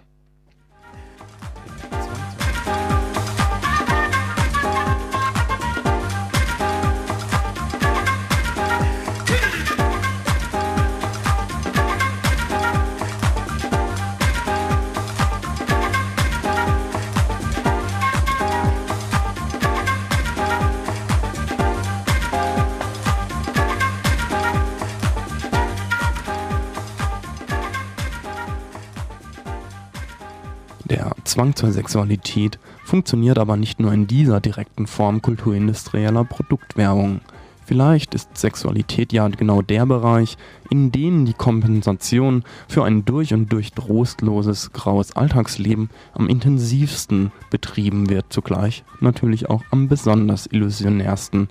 Zwang 31.37 31.55
zur 31.55 31.71
Sexualität 31.71 32.59
funktioniert 32.83 33.37
aber 33.37 33.59
nicht 33.59 33.79
nur 33.79 33.93
in 33.93 34.07
dieser 34.07 34.41
direkten 34.41 34.87
Form 34.87 35.21
kulturindustrieller 35.21 36.25
Produktwerbung. 36.25 37.21
Vielleicht 37.67 38.15
ist 38.15 38.39
Sexualität 38.39 39.13
ja 39.13 39.29
genau 39.29 39.61
der 39.61 39.85
Bereich, 39.85 40.39
in 40.71 40.93
dem 40.93 41.27
die 41.27 41.35
Kompensation 41.35 42.43
für 42.69 42.85
ein 42.85 43.05
durch 43.05 43.35
und 43.35 43.53
durch 43.53 43.73
trostloses, 43.73 44.73
graues 44.73 45.15
Alltagsleben 45.15 45.91
am 46.15 46.31
intensivsten 46.31 47.33
betrieben 47.51 48.09
wird, 48.09 48.33
zugleich 48.33 48.83
natürlich 49.01 49.51
auch 49.51 49.63
am 49.71 49.89
besonders 49.89 50.47
illusionärsten. 50.47 51.49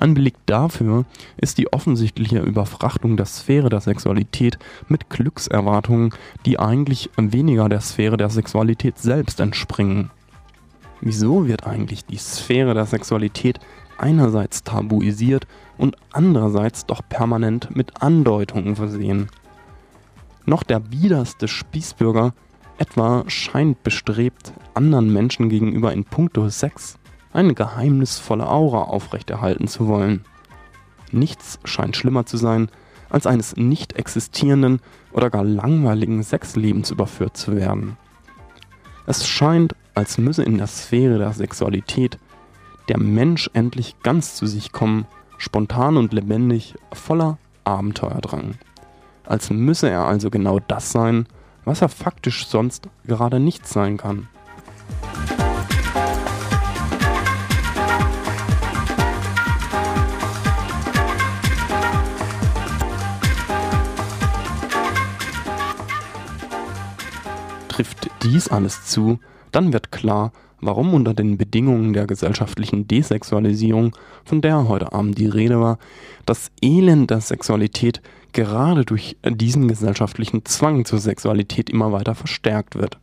Ein 0.00 0.14
Beleg 0.14 0.34
dafür 0.46 1.06
ist 1.36 1.58
die 1.58 1.72
offensichtliche 1.72 2.38
Überfrachtung 2.38 3.16
der 3.16 3.26
Sphäre 3.26 3.68
der 3.68 3.80
Sexualität 3.80 4.56
mit 4.86 5.10
Glückserwartungen, 5.10 6.14
die 6.46 6.60
eigentlich 6.60 7.10
weniger 7.16 7.68
der 7.68 7.80
Sphäre 7.80 8.16
der 8.16 8.30
Sexualität 8.30 8.98
selbst 8.98 9.40
entspringen. 9.40 10.10
Wieso 11.00 11.48
wird 11.48 11.66
eigentlich 11.66 12.04
die 12.04 12.16
Sphäre 12.16 12.74
der 12.74 12.86
Sexualität 12.86 13.58
einerseits 13.98 14.62
tabuisiert 14.62 15.48
und 15.76 15.96
andererseits 16.12 16.86
doch 16.86 17.02
permanent 17.08 17.74
mit 17.74 18.00
Andeutungen 18.00 18.76
versehen? 18.76 19.28
Noch 20.46 20.62
der 20.62 20.78
biederste 20.78 21.48
Spießbürger 21.48 22.34
etwa 22.78 23.24
scheint 23.26 23.82
bestrebt, 23.82 24.52
anderen 24.74 25.12
Menschen 25.12 25.48
gegenüber 25.48 25.92
in 25.92 26.04
puncto 26.04 26.48
Sex 26.48 26.97
eine 27.32 27.54
geheimnisvolle 27.54 28.48
Aura 28.48 28.82
aufrechterhalten 28.82 29.68
zu 29.68 29.86
wollen. 29.86 30.24
Nichts 31.12 31.58
scheint 31.64 31.96
schlimmer 31.96 32.26
zu 32.26 32.36
sein, 32.36 32.70
als 33.10 33.26
eines 33.26 33.56
nicht 33.56 33.94
existierenden 33.94 34.80
oder 35.12 35.30
gar 35.30 35.44
langweiligen 35.44 36.22
Sexlebens 36.22 36.90
überführt 36.90 37.36
zu 37.36 37.56
werden. 37.56 37.96
Es 39.06 39.26
scheint, 39.26 39.74
als 39.94 40.18
müsse 40.18 40.42
in 40.42 40.58
der 40.58 40.66
Sphäre 40.66 41.18
der 41.18 41.32
Sexualität 41.32 42.18
der 42.88 42.98
Mensch 42.98 43.50
endlich 43.52 43.96
ganz 44.02 44.34
zu 44.34 44.46
sich 44.46 44.72
kommen, 44.72 45.06
spontan 45.36 45.96
und 45.96 46.12
lebendig, 46.12 46.74
voller 46.92 47.38
Abenteuerdrang. 47.64 48.54
Als 49.24 49.50
müsse 49.50 49.90
er 49.90 50.06
also 50.06 50.30
genau 50.30 50.58
das 50.58 50.90
sein, 50.90 51.26
was 51.64 51.82
er 51.82 51.90
faktisch 51.90 52.46
sonst 52.46 52.88
gerade 53.06 53.40
nicht 53.40 53.66
sein 53.66 53.98
kann. 53.98 54.28
Trifft 67.78 68.10
dies 68.24 68.48
alles 68.48 68.86
zu, 68.86 69.20
dann 69.52 69.72
wird 69.72 69.92
klar, 69.92 70.32
warum 70.60 70.94
unter 70.94 71.14
den 71.14 71.38
Bedingungen 71.38 71.92
der 71.92 72.08
gesellschaftlichen 72.08 72.88
Desexualisierung, 72.88 73.94
von 74.24 74.40
der 74.40 74.66
heute 74.66 74.92
Abend 74.92 75.16
die 75.16 75.28
Rede 75.28 75.60
war, 75.60 75.78
das 76.26 76.50
Elend 76.60 77.08
der 77.12 77.20
Sexualität 77.20 78.02
gerade 78.32 78.84
durch 78.84 79.16
diesen 79.24 79.68
gesellschaftlichen 79.68 80.44
Zwang 80.44 80.86
zur 80.86 80.98
Sexualität 80.98 81.70
immer 81.70 81.92
weiter 81.92 82.16
verstärkt 82.16 82.74
wird. 82.74 82.98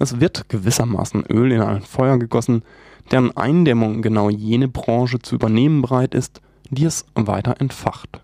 Es 0.00 0.18
wird 0.18 0.48
gewissermaßen 0.48 1.26
Öl 1.30 1.52
in 1.52 1.60
ein 1.60 1.82
Feuer 1.82 2.18
gegossen, 2.18 2.64
deren 3.12 3.36
Eindämmung 3.36 4.02
genau 4.02 4.28
jene 4.28 4.66
Branche 4.66 5.20
zu 5.20 5.36
übernehmen 5.36 5.82
bereit 5.82 6.16
ist, 6.16 6.40
die 6.68 6.84
es 6.84 7.06
weiter 7.14 7.60
entfacht. 7.60 8.23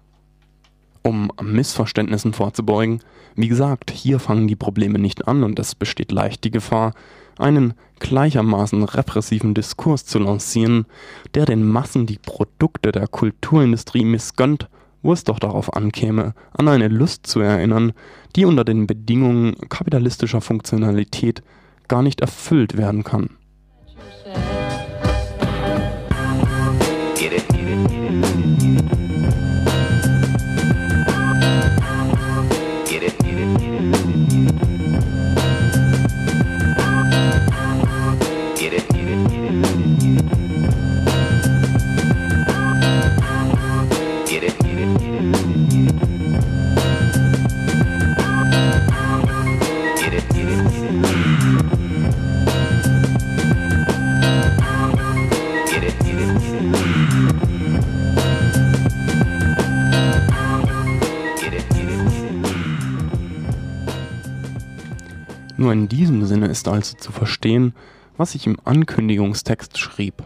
Um 1.03 1.31
Missverständnissen 1.43 2.33
vorzubeugen, 2.33 3.01
wie 3.35 3.49
gesagt, 3.49 3.91
hier 3.91 4.19
fangen 4.19 4.49
die 4.49 4.57
Probleme 4.57 4.99
nicht 4.99 5.27
an 5.27 5.43
und 5.45 5.59
es 5.59 5.75
besteht 5.75 6.13
leicht 6.13 6.45
die 6.45 6.51
Gefahr, 6.51 6.95
einen 7.39 7.75
gleichermaßen 8.01 8.83
repressiven 8.83 9.55
Diskurs 9.55 10.05
zu 10.05 10.19
lancieren, 10.19 10.87
der 11.35 11.47
den 11.47 11.67
Massen 11.67 12.07
die 12.07 12.19
Produkte 12.19 12.93
der 12.93 13.09
Kulturindustrie 13.09 14.05
missgönnt, 14.05 14.69
wo 15.03 15.13
es 15.13 15.25
doch 15.25 15.39
darauf 15.39 15.75
ankäme, 15.75 16.35
an 16.53 16.69
eine 16.69 16.89
Lust 16.89 17.27
zu 17.27 17.41
erinnern, 17.41 17.93
die 18.37 18.45
unter 18.45 18.65
den 18.65 18.87
Bedingungen 18.87 19.57
kapitalistischer 19.71 20.43
Funktionalität 20.43 21.43
gar 21.89 22.03
nicht 22.03 22.21
erfüllt 22.21 22.77
werden 22.77 23.05
kann. 23.05 23.31
Nur 65.61 65.75
in 65.75 65.89
diesem 65.89 66.25
Sinne 66.25 66.47
ist 66.47 66.69
also 66.69 66.97
zu 66.97 67.13
verstehen, 67.13 67.75
was 68.17 68.35
ich 68.35 68.47
im 68.47 68.57
Ankündigungstext 68.65 69.77
schrieb. 69.77 70.23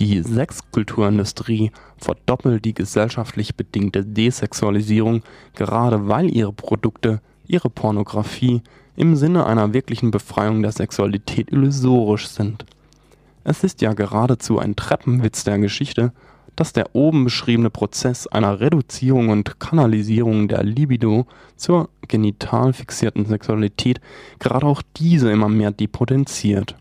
Die 0.00 0.22
Sexkulturindustrie 0.22 1.70
verdoppelt 1.98 2.64
die 2.64 2.72
gesellschaftlich 2.72 3.56
bedingte 3.56 4.06
Desexualisierung, 4.06 5.22
gerade 5.54 6.08
weil 6.08 6.34
ihre 6.34 6.54
Produkte, 6.54 7.20
ihre 7.46 7.68
Pornografie 7.68 8.62
im 8.96 9.16
Sinne 9.16 9.44
einer 9.44 9.74
wirklichen 9.74 10.10
Befreiung 10.10 10.62
der 10.62 10.72
Sexualität 10.72 11.52
illusorisch 11.52 12.28
sind. 12.28 12.64
Es 13.44 13.64
ist 13.64 13.82
ja 13.82 13.92
geradezu 13.92 14.58
ein 14.58 14.76
Treppenwitz 14.76 15.44
der 15.44 15.58
Geschichte, 15.58 16.14
dass 16.58 16.72
der 16.72 16.96
oben 16.96 17.22
beschriebene 17.22 17.70
Prozess 17.70 18.26
einer 18.26 18.58
Reduzierung 18.58 19.28
und 19.28 19.60
Kanalisierung 19.60 20.48
der 20.48 20.64
Libido 20.64 21.28
zur 21.54 21.88
genital 22.08 22.72
fixierten 22.72 23.26
Sexualität 23.26 24.00
gerade 24.40 24.66
auch 24.66 24.82
diese 24.96 25.30
immer 25.30 25.48
mehr 25.48 25.70
depotenziert. 25.70 26.74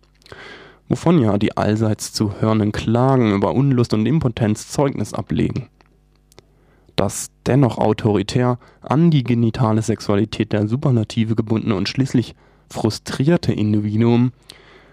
Wovon 0.89 1.21
ja 1.21 1.37
die 1.37 1.55
allseits 1.57 2.11
zu 2.11 2.41
hörenden 2.41 2.71
Klagen 2.71 3.35
über 3.35 3.53
Unlust 3.53 3.93
und 3.93 4.07
Impotenz 4.07 4.69
Zeugnis 4.69 5.13
ablegen. 5.13 5.69
Das 6.95 7.29
dennoch 7.45 7.77
autoritär 7.77 8.57
an 8.81 9.11
die 9.11 9.23
genitale 9.23 9.83
Sexualität 9.83 10.53
der 10.53 10.67
Superlative 10.67 11.35
gebundene 11.35 11.75
und 11.75 11.87
schließlich 11.87 12.33
frustrierte 12.67 13.53
Individuum 13.53 14.31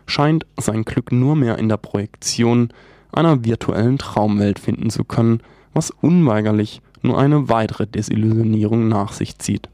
scheint 0.05 0.45
sein 0.61 0.85
Glück 0.85 1.11
nur 1.11 1.37
mehr 1.37 1.57
in 1.57 1.70
der 1.70 1.78
Projektion 1.78 2.68
einer 3.15 3.45
virtuellen 3.45 3.99
Traumwelt 3.99 4.59
finden 4.59 4.91
zu 4.91 5.05
können, 5.05 5.41
was 5.73 5.91
unweigerlich 5.91 6.81
nur 7.03 7.19
eine 7.19 7.49
weitere 7.49 7.87
Desillusionierung 7.87 8.89
nach 8.89 9.12
sich 9.12 9.39
zieht. 9.39 9.69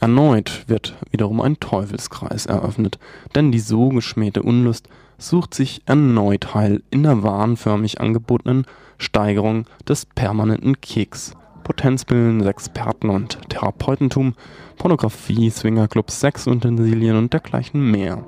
Erneut 0.00 0.64
wird 0.66 0.96
wiederum 1.10 1.40
ein 1.40 1.58
Teufelskreis 1.60 2.46
eröffnet, 2.46 2.98
denn 3.34 3.52
die 3.52 3.60
so 3.60 3.88
geschmähte 3.88 4.42
Unlust 4.42 4.88
sucht 5.18 5.54
sich 5.54 5.82
erneut 5.86 6.54
Heil 6.54 6.82
in 6.90 7.04
der 7.04 7.22
wahnförmig 7.22 8.00
angebotenen 8.00 8.66
Steigerung 8.98 9.66
des 9.88 10.06
permanenten 10.06 10.80
Keks. 10.80 11.32
Potenzbilden, 11.64 12.46
Experten 12.46 13.08
und 13.08 13.38
Therapeutentum, 13.48 14.34
Pornografie, 14.76 15.50
Swingerclubs, 15.50 16.20
Sexutensilien 16.20 17.16
und 17.16 17.32
dergleichen 17.32 17.90
mehr. 17.90 18.22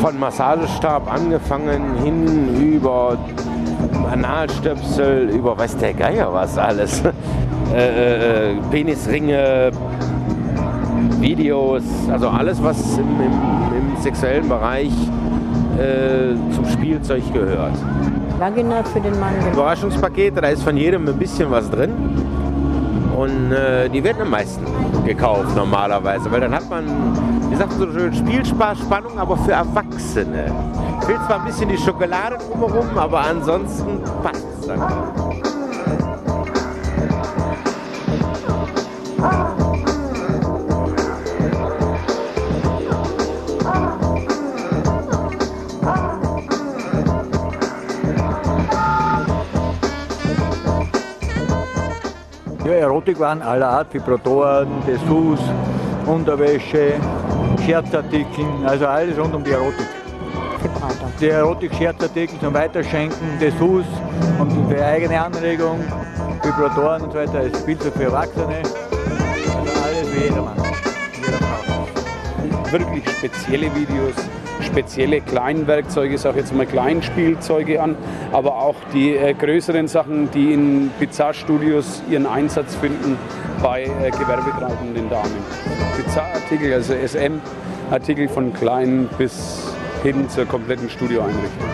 Von 0.00 0.20
Massagestab 0.20 1.12
angefangen 1.12 1.96
hin 2.02 2.60
über 2.60 3.18
Analstöpsel, 4.10 5.30
über 5.30 5.58
weiß 5.58 5.76
der 5.78 5.94
Geier 5.94 6.32
was 6.32 6.56
alles. 6.56 7.02
äh, 7.74 8.52
äh, 8.52 8.54
Penisringe, 8.70 9.72
Videos, 11.20 11.82
also 12.10 12.28
alles, 12.28 12.62
was 12.62 12.98
im, 12.98 13.20
im, 13.20 13.32
im 13.76 13.96
sexuellen 14.00 14.48
Bereich 14.48 14.92
äh, 15.78 16.34
zum 16.54 16.66
Spielzeug 16.66 17.22
gehört. 17.32 17.74
Vagina 18.38 18.82
für 18.84 19.00
den 19.00 19.18
Mann. 19.18 19.34
Überraschungspakete, 19.52 20.40
da 20.40 20.48
ist 20.48 20.62
von 20.62 20.76
jedem 20.76 21.08
ein 21.08 21.18
bisschen 21.18 21.50
was 21.50 21.70
drin. 21.70 21.92
Und 23.16 23.50
äh, 23.50 23.88
die 23.88 24.04
werden 24.04 24.22
am 24.22 24.30
meisten 24.30 24.64
gekauft 25.06 25.56
normalerweise, 25.56 26.30
weil 26.30 26.40
dann 26.40 26.54
hat 26.54 26.68
man, 26.68 26.84
wie 27.50 27.56
sagt 27.56 27.78
man 27.78 27.92
so 27.92 27.98
schön, 27.98 28.12
Spielspaß, 28.12 28.78
Spannung, 28.78 29.18
aber 29.18 29.38
für 29.38 29.52
Erwachsene. 29.52 30.52
Fehlt 31.06 31.20
zwar 31.26 31.40
ein 31.40 31.46
bisschen 31.46 31.70
die 31.70 31.78
Schokolade 31.78 32.36
drumherum, 32.36 32.98
aber 32.98 33.20
ansonsten 33.20 34.02
passt 34.22 34.44
es 34.60 34.66
dann. 34.66 34.82
Ja, 52.66 52.72
Erotikwaren 52.72 53.42
aller 53.42 53.68
Art, 53.68 53.94
Vibratoren, 53.94 54.66
Dessous, 54.88 55.38
Unterwäsche, 56.04 56.94
Scherzartikel, 57.64 58.44
also 58.66 58.86
alles 58.88 59.16
rund 59.16 59.36
um 59.36 59.44
die 59.44 59.52
Erotik. 59.52 59.86
Die 61.20 61.28
Erotik-Scherzartikel 61.28 62.40
zum 62.40 62.52
Weiterschenken, 62.52 63.38
Dessous 63.40 63.84
und 64.40 64.68
für 64.68 64.84
eigene 64.84 65.20
Anregung, 65.20 65.78
Vibratoren 66.42 67.02
und 67.02 67.12
so 67.12 67.18
weiter, 67.18 67.42
ist 67.42 67.56
Spielzeug 67.56 67.94
für 67.94 68.02
Erwachsene. 68.02 68.56
Also 68.56 69.82
alles 69.84 70.08
für 70.08 70.24
jedermann. 70.24 70.56
Wirklich 72.72 73.08
spezielle 73.08 73.72
Videos, 73.76 74.16
spezielle 74.66 75.20
Kleinwerkzeuge, 75.20 76.16
ich 76.16 76.20
sage 76.20 76.40
jetzt 76.40 76.52
mal 76.54 76.66
Kleinspielzeuge 76.66 77.80
an, 77.82 77.96
aber 78.32 78.56
auch 78.56 78.74
die 78.92 79.16
äh, 79.16 79.32
größeren 79.34 79.86
Sachen, 79.88 80.30
die 80.32 80.52
in 80.52 80.90
Bizarre-Studios 80.98 82.02
ihren 82.10 82.26
Einsatz 82.26 82.74
finden 82.74 83.16
bei 83.62 83.84
äh, 83.84 84.10
gewerbetreibenden 84.10 85.08
Damen. 85.08 85.36
Bizarre-Artikel, 85.96 86.74
also 86.74 86.94
SM-Artikel 86.94 88.28
von 88.28 88.52
klein 88.52 89.08
bis 89.16 89.72
hin 90.02 90.28
zur 90.28 90.46
kompletten 90.46 90.90
Studioeinrichtung. 90.90 91.68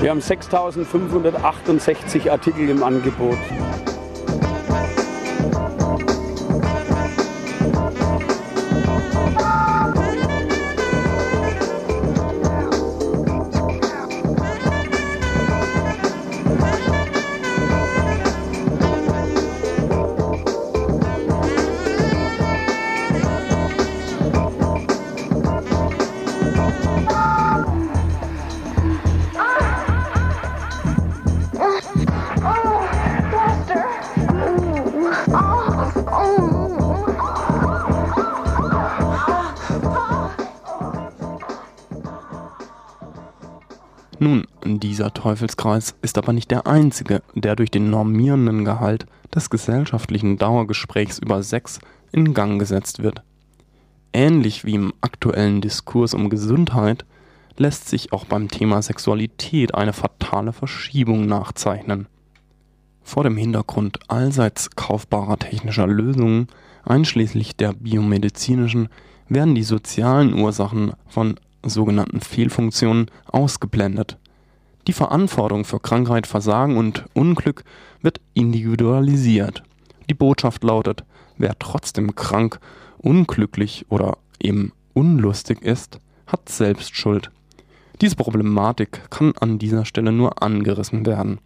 Wir 0.00 0.10
haben 0.10 0.20
6568 0.20 2.30
Artikel 2.30 2.68
im 2.68 2.82
Angebot. 2.82 3.38
Dieser 44.82 45.14
Teufelskreis 45.14 45.94
ist 46.02 46.18
aber 46.18 46.32
nicht 46.32 46.50
der 46.50 46.66
einzige, 46.66 47.22
der 47.34 47.56
durch 47.56 47.70
den 47.70 47.90
normierenden 47.90 48.64
Gehalt 48.64 49.06
des 49.34 49.48
gesellschaftlichen 49.48 50.38
Dauergesprächs 50.38 51.18
über 51.18 51.42
Sex 51.42 51.78
in 52.10 52.34
Gang 52.34 52.58
gesetzt 52.58 53.02
wird. 53.02 53.22
Ähnlich 54.12 54.64
wie 54.64 54.74
im 54.74 54.92
aktuellen 55.00 55.60
Diskurs 55.60 56.14
um 56.14 56.28
Gesundheit 56.28 57.04
lässt 57.56 57.88
sich 57.88 58.12
auch 58.12 58.24
beim 58.24 58.48
Thema 58.48 58.82
Sexualität 58.82 59.74
eine 59.74 59.92
fatale 59.92 60.52
Verschiebung 60.52 61.26
nachzeichnen. 61.26 62.08
Vor 63.02 63.24
dem 63.24 63.36
Hintergrund 63.36 64.00
allseits 64.08 64.70
kaufbarer 64.70 65.38
technischer 65.38 65.86
Lösungen, 65.86 66.48
einschließlich 66.84 67.56
der 67.56 67.72
biomedizinischen, 67.72 68.88
werden 69.28 69.54
die 69.54 69.62
sozialen 69.62 70.34
Ursachen 70.34 70.92
von 71.06 71.38
sogenannten 71.64 72.20
Fehlfunktionen 72.20 73.10
ausgeblendet. 73.26 74.18
Die 74.88 74.92
Verantwortung 74.92 75.64
für 75.64 75.78
Krankheit, 75.78 76.26
Versagen 76.26 76.76
und 76.76 77.04
Unglück 77.14 77.62
wird 78.00 78.20
individualisiert. 78.34 79.62
Die 80.10 80.14
Botschaft 80.14 80.64
lautet, 80.64 81.04
wer 81.38 81.56
trotzdem 81.58 82.16
krank, 82.16 82.58
unglücklich 82.98 83.86
oder 83.90 84.18
eben 84.40 84.72
unlustig 84.92 85.62
ist, 85.62 86.00
hat 86.26 86.48
selbst 86.48 86.96
Schuld. 86.96 87.30
Diese 88.00 88.16
Problematik 88.16 89.08
kann 89.10 89.32
an 89.38 89.60
dieser 89.60 89.84
Stelle 89.84 90.10
nur 90.10 90.42
angerissen 90.42 91.06
werden. 91.06 91.38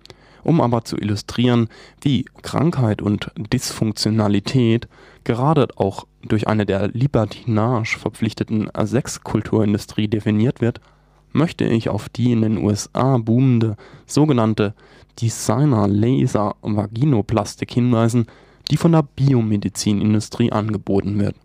Um 0.43 0.61
aber 0.61 0.85
zu 0.85 0.97
illustrieren, 0.97 1.69
wie 2.01 2.25
Krankheit 2.41 3.03
und 3.03 3.33
Dysfunktionalität 3.53 4.89
gerade 5.25 5.69
auch 5.77 6.07
durch 6.23 6.49
eine 6.49 6.65
der 6.65 6.89
Libertinage 6.89 7.99
verpflichteten 7.99 8.71
Sexkulturindustrie 8.81 10.09
definiert 10.09 10.61
wird, 10.61 10.81
möchte 11.37 11.65
ich 11.65 11.89
auf 11.89 12.09
die 12.09 12.33
in 12.33 12.43
den 12.43 12.59
USA 12.59 13.19
boomende 13.19 13.77
sogenannte 14.07 14.75
Designer 15.21 15.87
Laser 15.87 16.57
Vaginoplastik 16.63 17.73
hinweisen, 17.73 18.27
die 18.71 18.77
von 18.77 18.93
der 18.93 19.03
Biomedizinindustrie 19.03 20.51
angeboten 20.51 21.19
wird. 21.19 21.37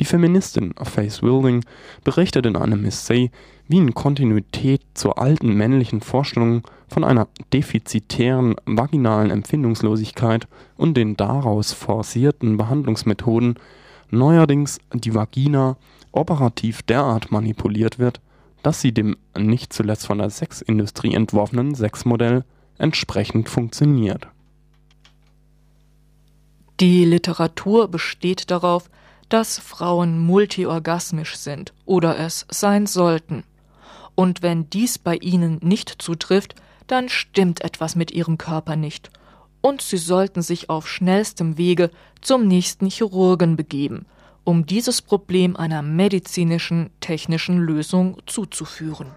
Die 0.00 0.06
Feministin 0.06 0.72
Faith 0.82 1.22
Wilding 1.22 1.62
berichtet 2.04 2.46
in 2.46 2.56
einem 2.56 2.86
Essay, 2.86 3.30
wie 3.68 3.76
in 3.76 3.92
Kontinuität 3.92 4.80
zur 4.94 5.18
alten 5.18 5.52
männlichen 5.52 6.00
Vorstellung 6.00 6.62
von 6.88 7.04
einer 7.04 7.28
defizitären 7.52 8.56
vaginalen 8.64 9.30
Empfindungslosigkeit 9.30 10.48
und 10.76 10.96
den 10.96 11.16
daraus 11.16 11.72
forcierten 11.72 12.56
Behandlungsmethoden 12.56 13.56
neuerdings 14.10 14.78
die 14.92 15.14
Vagina 15.14 15.76
operativ 16.12 16.82
derart 16.82 17.30
manipuliert 17.30 17.98
wird, 17.98 18.20
dass 18.62 18.80
sie 18.80 18.92
dem 18.92 19.16
nicht 19.36 19.72
zuletzt 19.72 20.06
von 20.06 20.18
der 20.18 20.30
Sexindustrie 20.30 21.14
entworfenen 21.14 21.74
Sexmodell 21.74 22.44
entsprechend 22.78 23.48
funktioniert. 23.48 24.28
Die 26.80 27.04
Literatur 27.04 27.88
besteht 27.88 28.50
darauf, 28.50 28.88
dass 29.28 29.58
Frauen 29.58 30.18
multiorgasmisch 30.18 31.36
sind 31.36 31.72
oder 31.84 32.18
es 32.18 32.46
sein 32.50 32.86
sollten. 32.86 33.44
Und 34.14 34.42
wenn 34.42 34.68
dies 34.70 34.98
bei 34.98 35.16
ihnen 35.16 35.58
nicht 35.62 36.02
zutrifft, 36.02 36.54
dann 36.86 37.08
stimmt 37.08 37.60
etwas 37.62 37.96
mit 37.96 38.10
ihrem 38.10 38.38
Körper 38.38 38.76
nicht. 38.76 39.10
Und 39.60 39.82
sie 39.82 39.98
sollten 39.98 40.42
sich 40.42 40.68
auf 40.70 40.88
schnellstem 40.88 41.58
Wege 41.58 41.90
zum 42.20 42.48
nächsten 42.48 42.86
Chirurgen 42.86 43.56
begeben, 43.56 44.06
um 44.44 44.66
dieses 44.66 45.02
Problem 45.02 45.56
einer 45.56 45.82
medizinischen, 45.82 46.90
technischen 47.00 47.58
Lösung 47.58 48.18
zuzuführen. 48.26 49.08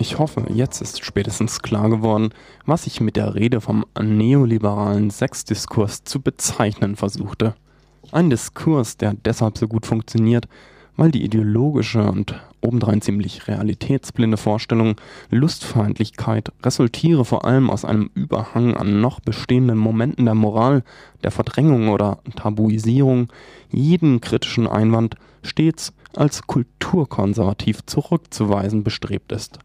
Ich 0.00 0.18
hoffe, 0.18 0.46
jetzt 0.48 0.80
ist 0.80 1.04
spätestens 1.04 1.62
klar 1.62 1.88
geworden, 1.88 2.30
was 2.66 2.86
ich 2.86 3.00
mit 3.00 3.14
der 3.16 3.34
Rede 3.34 3.60
vom 3.60 3.84
neoliberalen 4.00 5.10
Sexdiskurs 5.10 6.02
zu 6.02 6.20
bezeichnen 6.20 6.96
versuchte. 6.96 7.54
Ein 8.10 8.30
Diskurs, 8.30 8.96
der 8.96 9.14
deshalb 9.14 9.58
so 9.58 9.68
gut 9.68 9.86
funktioniert, 9.86 10.48
weil 10.98 11.12
die 11.12 11.24
ideologische 11.24 12.02
und 12.02 12.34
obendrein 12.60 13.00
ziemlich 13.00 13.46
realitätsblinde 13.46 14.36
Vorstellung 14.36 14.96
Lustfeindlichkeit 15.30 16.52
resultiere 16.64 17.24
vor 17.24 17.44
allem 17.44 17.70
aus 17.70 17.84
einem 17.84 18.10
Überhang 18.14 18.76
an 18.76 19.00
noch 19.00 19.20
bestehenden 19.20 19.78
Momenten 19.78 20.24
der 20.24 20.34
Moral, 20.34 20.82
der 21.22 21.30
Verdrängung 21.30 21.88
oder 21.88 22.18
Tabuisierung, 22.34 23.32
jeden 23.70 24.20
kritischen 24.20 24.66
Einwand 24.66 25.14
stets 25.42 25.94
als 26.16 26.48
kulturkonservativ 26.48 27.86
zurückzuweisen 27.86 28.82
bestrebt 28.82 29.30
ist. 29.30 29.60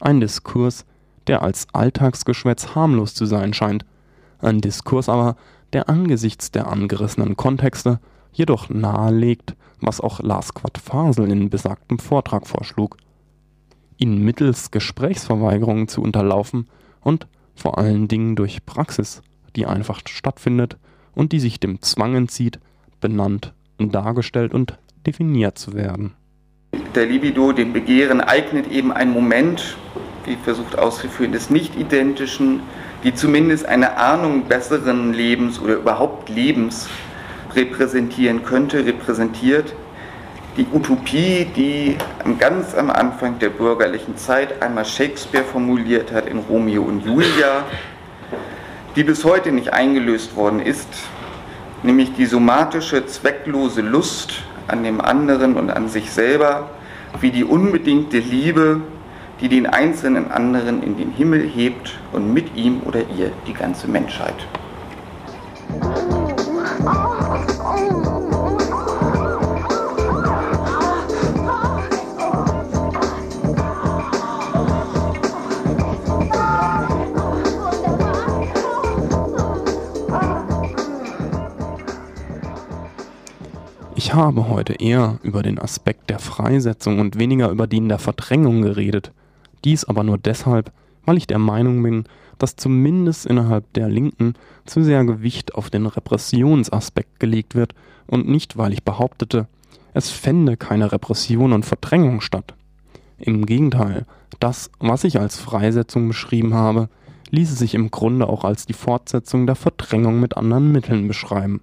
Ein 0.00 0.20
Diskurs, 0.20 0.84
der 1.26 1.40
als 1.40 1.66
Alltagsgeschwätz 1.72 2.74
harmlos 2.74 3.14
zu 3.14 3.24
sein 3.24 3.54
scheint, 3.54 3.86
ein 4.38 4.60
Diskurs 4.60 5.08
aber, 5.08 5.36
der 5.72 5.88
angesichts 5.88 6.50
der 6.50 6.68
angerissenen 6.68 7.36
Kontexte 7.36 8.00
jedoch 8.34 8.68
nahelegt, 8.68 9.54
was 9.80 10.00
auch 10.00 10.20
Lars 10.20 10.54
Quadfasel 10.54 11.30
in 11.30 11.50
besagtem 11.50 11.98
Vortrag 11.98 12.46
vorschlug, 12.46 12.96
ihn 13.96 14.18
mittels 14.22 14.70
Gesprächsverweigerungen 14.70 15.88
zu 15.88 16.02
unterlaufen 16.02 16.68
und 17.00 17.26
vor 17.54 17.78
allen 17.78 18.08
Dingen 18.08 18.36
durch 18.36 18.66
Praxis, 18.66 19.22
die 19.56 19.66
einfach 19.66 20.00
stattfindet 20.06 20.76
und 21.14 21.32
die 21.32 21.40
sich 21.40 21.60
dem 21.60 21.80
Zwang 21.80 22.14
entzieht, 22.16 22.58
benannt, 23.00 23.52
dargestellt 23.78 24.52
und 24.52 24.78
definiert 25.06 25.58
zu 25.58 25.74
werden. 25.74 26.14
Der 26.94 27.06
Libido, 27.06 27.52
dem 27.52 27.72
Begehren, 27.72 28.20
eignet 28.20 28.70
eben 28.70 28.92
ein 28.92 29.10
Moment, 29.10 29.76
wie 30.24 30.36
versucht 30.36 30.78
auszuführen, 30.78 31.32
des 31.32 31.50
Nicht-Identischen, 31.50 32.60
die 33.04 33.14
zumindest 33.14 33.66
eine 33.66 33.96
Ahnung 33.96 34.44
besseren 34.44 35.12
Lebens 35.12 35.60
oder 35.60 35.74
überhaupt 35.74 36.28
Lebens 36.28 36.88
repräsentieren 37.56 38.44
könnte, 38.44 38.84
repräsentiert. 38.84 39.74
Die 40.56 40.66
Utopie, 40.72 41.46
die 41.56 41.96
ganz 42.38 42.74
am 42.74 42.90
Anfang 42.90 43.38
der 43.40 43.48
bürgerlichen 43.48 44.16
Zeit 44.16 44.62
einmal 44.62 44.84
Shakespeare 44.84 45.44
formuliert 45.44 46.12
hat 46.12 46.26
in 46.28 46.38
Romeo 46.38 46.82
und 46.82 47.04
Julia, 47.04 47.64
die 48.94 49.02
bis 49.02 49.24
heute 49.24 49.50
nicht 49.50 49.72
eingelöst 49.72 50.36
worden 50.36 50.60
ist, 50.60 50.88
nämlich 51.82 52.14
die 52.14 52.26
somatische, 52.26 53.04
zwecklose 53.06 53.80
Lust 53.80 54.42
an 54.68 54.84
dem 54.84 55.00
anderen 55.00 55.56
und 55.56 55.70
an 55.70 55.88
sich 55.88 56.10
selber, 56.10 56.70
wie 57.20 57.30
die 57.30 57.44
unbedingte 57.44 58.18
Liebe, 58.18 58.80
die 59.40 59.48
den 59.48 59.66
einzelnen 59.66 60.30
anderen 60.30 60.82
in 60.82 60.96
den 60.96 61.10
Himmel 61.10 61.42
hebt 61.42 61.98
und 62.12 62.32
mit 62.32 62.56
ihm 62.56 62.80
oder 62.84 63.00
ihr 63.00 63.30
die 63.46 63.52
ganze 63.52 63.88
Menschheit. 63.88 64.46
Ich 84.14 84.20
habe 84.20 84.48
heute 84.48 84.74
eher 84.74 85.18
über 85.24 85.42
den 85.42 85.58
Aspekt 85.58 86.08
der 86.08 86.20
Freisetzung 86.20 87.00
und 87.00 87.18
weniger 87.18 87.50
über 87.50 87.66
den 87.66 87.88
der 87.88 87.98
Verdrängung 87.98 88.62
geredet. 88.62 89.10
Dies 89.64 89.84
aber 89.84 90.04
nur 90.04 90.18
deshalb, 90.18 90.70
weil 91.04 91.16
ich 91.16 91.26
der 91.26 91.40
Meinung 91.40 91.82
bin, 91.82 92.04
dass 92.38 92.54
zumindest 92.54 93.26
innerhalb 93.26 93.72
der 93.72 93.88
Linken 93.88 94.34
zu 94.66 94.84
sehr 94.84 95.04
Gewicht 95.04 95.56
auf 95.56 95.68
den 95.68 95.86
Repressionsaspekt 95.86 97.18
gelegt 97.18 97.56
wird 97.56 97.74
und 98.06 98.28
nicht, 98.28 98.56
weil 98.56 98.72
ich 98.72 98.84
behauptete, 98.84 99.48
es 99.94 100.10
fände 100.10 100.56
keine 100.56 100.92
Repression 100.92 101.52
und 101.52 101.66
Verdrängung 101.66 102.20
statt. 102.20 102.54
Im 103.18 103.46
Gegenteil, 103.46 104.06
das, 104.38 104.70
was 104.78 105.02
ich 105.02 105.18
als 105.18 105.40
Freisetzung 105.40 106.06
beschrieben 106.06 106.54
habe, 106.54 106.88
ließe 107.30 107.56
sich 107.56 107.74
im 107.74 107.90
Grunde 107.90 108.28
auch 108.28 108.44
als 108.44 108.64
die 108.64 108.74
Fortsetzung 108.74 109.48
der 109.48 109.56
Verdrängung 109.56 110.20
mit 110.20 110.36
anderen 110.36 110.70
Mitteln 110.70 111.08
beschreiben. 111.08 111.62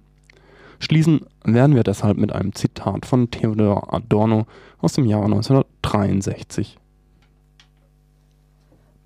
Schließen 0.82 1.20
werden 1.44 1.76
wir 1.76 1.84
deshalb 1.84 2.18
mit 2.18 2.32
einem 2.32 2.56
Zitat 2.56 3.06
von 3.06 3.30
Theodor 3.30 3.94
Adorno 3.94 4.46
aus 4.80 4.94
dem 4.94 5.06
Jahre 5.06 5.26
1963. 5.26 6.76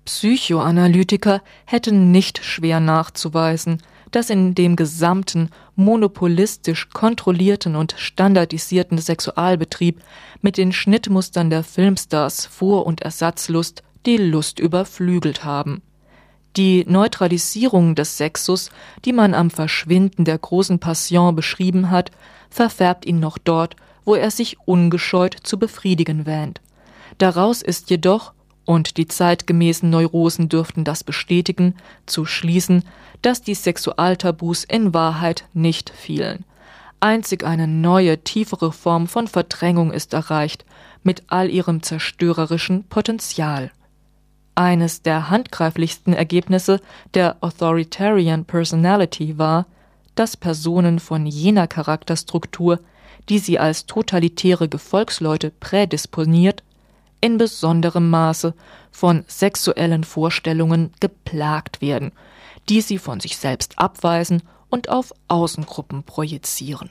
Psychoanalytiker 0.03 1.43
hätten 1.65 2.11
nicht 2.11 2.43
schwer 2.43 2.79
nachzuweisen, 2.79 3.83
dass 4.09 4.31
in 4.31 4.55
dem 4.55 4.75
gesamten 4.75 5.49
monopolistisch 5.75 6.89
kontrollierten 6.89 7.75
und 7.75 7.93
standardisierten 7.95 8.97
Sexualbetrieb 8.97 10.01
mit 10.41 10.57
den 10.57 10.71
Schnittmustern 10.71 11.51
der 11.51 11.63
Filmstars 11.63 12.47
Vor- 12.47 12.87
und 12.87 13.01
Ersatzlust 13.01 13.83
die 14.07 14.17
Lust 14.17 14.59
überflügelt 14.59 15.43
haben. 15.43 15.83
Die 16.57 16.85
Neutralisierung 16.87 17.93
des 17.93 18.17
Sexus, 18.17 18.71
die 19.05 19.13
man 19.13 19.35
am 19.35 19.51
Verschwinden 19.51 20.25
der 20.25 20.39
großen 20.39 20.79
Passion 20.79 21.35
beschrieben 21.35 21.91
hat, 21.91 22.09
verfärbt 22.49 23.05
ihn 23.05 23.19
noch 23.19 23.37
dort, 23.37 23.75
wo 24.05 24.15
er 24.15 24.31
sich 24.31 24.57
ungescheut 24.65 25.35
zu 25.43 25.59
befriedigen 25.59 26.25
wähnt. 26.25 26.59
Daraus 27.19 27.61
ist 27.61 27.91
jedoch, 27.91 28.33
und 28.65 28.97
die 28.97 29.07
zeitgemäßen 29.07 29.87
Neurosen 29.87 30.49
dürften 30.49 30.83
das 30.83 31.03
bestätigen, 31.03 31.75
zu 32.07 32.25
schließen, 32.25 32.83
dass 33.21 33.43
die 33.43 33.53
Sexualtabus 33.53 34.63
in 34.63 34.95
Wahrheit 34.95 35.45
nicht 35.53 35.91
fielen. 35.91 36.43
Einzig 36.99 37.43
eine 37.43 37.67
neue, 37.67 38.23
tiefere 38.23 38.71
Form 38.71 39.07
von 39.07 39.27
Verdrängung 39.27 39.91
ist 39.91 40.13
erreicht, 40.13 40.65
mit 41.03 41.21
all 41.27 41.51
ihrem 41.51 41.83
zerstörerischen 41.83 42.83
Potenzial. 42.85 43.71
Eines 44.57 45.03
der 45.03 45.29
handgreiflichsten 45.29 46.13
Ergebnisse 46.13 46.81
der 47.13 47.37
Authoritarian 47.41 48.43
Personality 48.43 49.37
war, 49.37 49.67
dass 50.15 50.35
Personen 50.35 50.97
von 50.97 51.27
jener 51.27 51.67
Charakterstruktur, 51.67 52.79
die 53.29 53.37
sie 53.37 53.59
als 53.59 53.85
totalitäre 53.85 54.67
Gefolgsleute 54.67 55.51
prädisponiert, 55.51 56.63
in 57.21 57.37
besonderem 57.37 58.09
Maße 58.09 58.55
von 58.89 59.23
sexuellen 59.27 60.03
Vorstellungen 60.03 60.91
geplagt 60.99 61.79
werden, 61.79 62.11
die 62.67 62.81
sie 62.81 62.97
von 62.97 63.19
sich 63.19 63.37
selbst 63.37 63.77
abweisen 63.77 64.41
und 64.69 64.89
auf 64.89 65.13
Außengruppen 65.27 66.01
projizieren. 66.01 66.89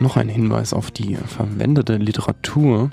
Noch 0.00 0.16
ein 0.16 0.28
Hinweis 0.28 0.72
auf 0.72 0.90
die 0.90 1.16
verwendete 1.16 1.96
Literatur. 1.96 2.90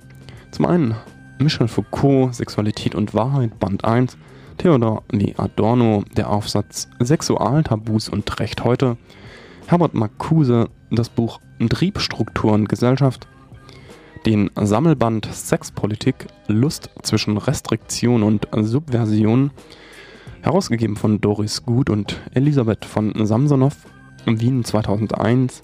Zum 0.51 0.66
einen 0.66 0.95
Michel 1.39 1.68
Foucault, 1.68 2.36
Sexualität 2.36 2.95
und 2.95 3.14
Wahrheit, 3.14 3.60
Band 3.60 3.86
1, 3.86 4.18
Theodor 4.58 5.03
Lee 5.12 5.34
Adorno, 5.38 6.03
der 6.16 6.30
Aufsatz 6.30 6.89
Sexualtabus 6.99 8.10
und 8.10 8.39
Recht 8.39 8.64
heute, 8.64 8.97
Herbert 9.68 9.93
Marcuse, 9.93 10.70
das 10.89 11.10
Buch 11.10 11.39
Triebstruktur 11.60 12.53
und 12.53 12.70
Gesellschaft, 12.70 13.28
den 14.26 14.49
Sammelband 14.55 15.28
Sexpolitik, 15.32 16.28
Lust 16.47 16.89
zwischen 17.03 17.38
Restriktion 17.38 18.24
und 18.24 18.47
Subversion, 18.51 19.51
herausgegeben 20.41 20.95
von 20.95 21.22
Doris 21.22 21.64
Gut 21.64 21.89
und 21.89 22.20
Elisabeth 22.34 22.86
von 22.86 23.14
Samsonow, 23.26 23.76
Wien 24.26 24.64
2001, 24.64 25.62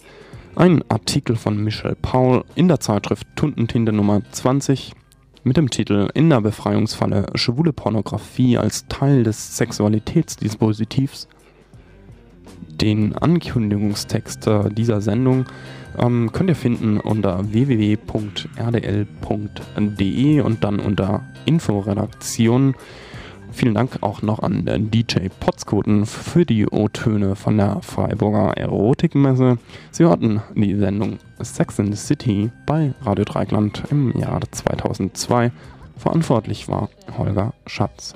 ein 0.55 0.83
Artikel 0.89 1.35
von 1.35 1.57
Michel 1.63 1.95
Paul 2.01 2.43
in 2.55 2.67
der 2.67 2.79
Zeitschrift 2.79 3.25
Tundentinte 3.35 3.91
Nummer 3.91 4.21
20 4.31 4.93
mit 5.43 5.57
dem 5.57 5.69
Titel 5.69 6.09
In 6.13 6.29
der 6.29 6.41
Befreiungsfalle 6.41 7.25
schwule 7.35 7.73
Pornografie 7.73 8.57
als 8.57 8.87
Teil 8.87 9.23
des 9.23 9.57
Sexualitätsdispositivs. 9.57 11.27
Den 12.69 13.15
Ankündigungstext 13.15 14.49
dieser 14.71 15.01
Sendung 15.01 15.45
ähm, 15.97 16.31
könnt 16.31 16.49
ihr 16.49 16.55
finden 16.55 16.99
unter 16.99 17.51
www.rdl.de 17.51 18.01
und 20.41 20.63
dann 20.63 20.79
unter 20.79 21.23
Inforedaktion 21.45 22.75
Vielen 23.53 23.75
Dank 23.75 23.99
auch 24.01 24.23
noch 24.23 24.39
an 24.39 24.65
DJ 24.65 25.29
Potzkoten 25.39 26.07
für 26.07 26.43
die 26.43 26.65
O-Töne 26.67 27.35
von 27.35 27.57
der 27.57 27.81
Freiburger 27.81 28.57
Erotikmesse. 28.57 29.57
Sie 29.91 30.03
hörten 30.03 30.41
die 30.55 30.75
Sendung 30.75 31.19
Sex 31.39 31.77
in 31.77 31.93
the 31.93 31.97
City 31.97 32.51
bei 32.65 32.93
Radio 33.03 33.23
Dreikland 33.23 33.83
im 33.91 34.17
Jahr 34.17 34.41
2002. 34.49 35.51
Verantwortlich 35.97 36.67
war 36.67 36.89
Holger 37.17 37.53
Schatz. 37.67 38.15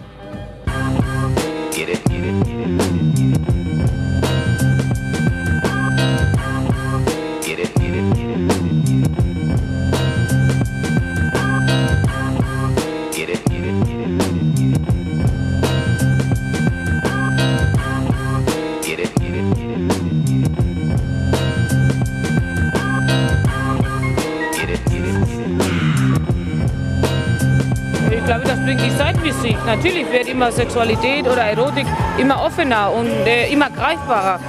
Zeitmusik. 29.48 29.66
Natürlich 29.66 30.12
wird 30.12 30.28
immer 30.28 30.52
Sexualität 30.52 31.28
oder 31.28 31.44
Erotik 31.44 31.86
immer 32.18 32.44
offener 32.44 32.92
und 32.92 33.08
äh, 33.26 33.52
immer 33.52 33.70
greifbarer. 33.70 34.40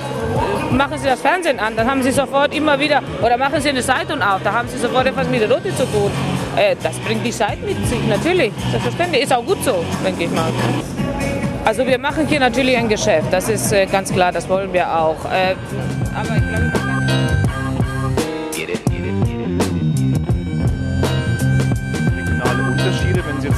Machen 0.70 0.98
Sie 0.98 1.06
das 1.06 1.20
Fernsehen 1.20 1.58
an, 1.58 1.74
dann 1.76 1.90
haben 1.90 2.02
Sie 2.02 2.10
sofort 2.10 2.54
immer 2.54 2.78
wieder, 2.78 3.02
oder 3.22 3.36
machen 3.38 3.60
Sie 3.60 3.70
eine 3.70 3.82
Zeitung 3.82 4.20
auf, 4.20 4.42
da 4.44 4.52
haben 4.52 4.68
Sie 4.68 4.78
sofort 4.78 5.06
etwas 5.06 5.28
mit 5.28 5.42
Erotik 5.42 5.76
zu 5.76 5.84
tun. 5.84 6.10
Äh, 6.56 6.76
das 6.82 6.98
bringt 6.98 7.24
die 7.24 7.30
Zeit 7.30 7.64
mit 7.64 7.86
sich, 7.86 8.04
natürlich. 8.06 8.52
Selbstverständlich, 8.70 9.22
ist 9.22 9.32
auch 9.32 9.44
gut 9.44 9.62
so, 9.64 9.84
denke 10.04 10.24
ich 10.24 10.30
mal. 10.30 10.50
Also 11.64 11.86
wir 11.86 11.98
machen 11.98 12.26
hier 12.26 12.40
natürlich 12.40 12.76
ein 12.76 12.88
Geschäft, 12.88 13.28
das 13.30 13.48
ist 13.48 13.72
äh, 13.72 13.86
ganz 13.86 14.12
klar, 14.12 14.32
das 14.32 14.48
wollen 14.48 14.72
wir 14.72 14.94
auch. 14.94 15.24
Äh, 15.24 15.54
aber 16.14 16.36
ich 16.36 16.48
glaube, 16.48 16.87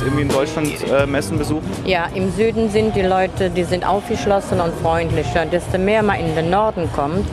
jetzt 0.01 0.07
irgendwie 0.07 0.22
in 0.22 0.28
Deutschland 0.28 0.90
äh, 0.90 1.07
Messen 1.07 1.38
besuchen? 1.38 1.68
Ja, 1.84 2.07
im 2.14 2.30
Süden 2.32 2.70
sind 2.70 2.96
die 2.96 3.03
Leute, 3.03 3.51
die 3.51 3.64
sind 3.64 3.86
aufgeschlossen 3.86 4.61
und 4.61 4.72
freundlicher. 4.82 5.46
Desto 5.46 5.78
mehr 5.78 6.03
man 6.03 6.20
in 6.20 6.34
den 6.34 6.51
Norden 6.51 6.88
kommt, 6.94 7.26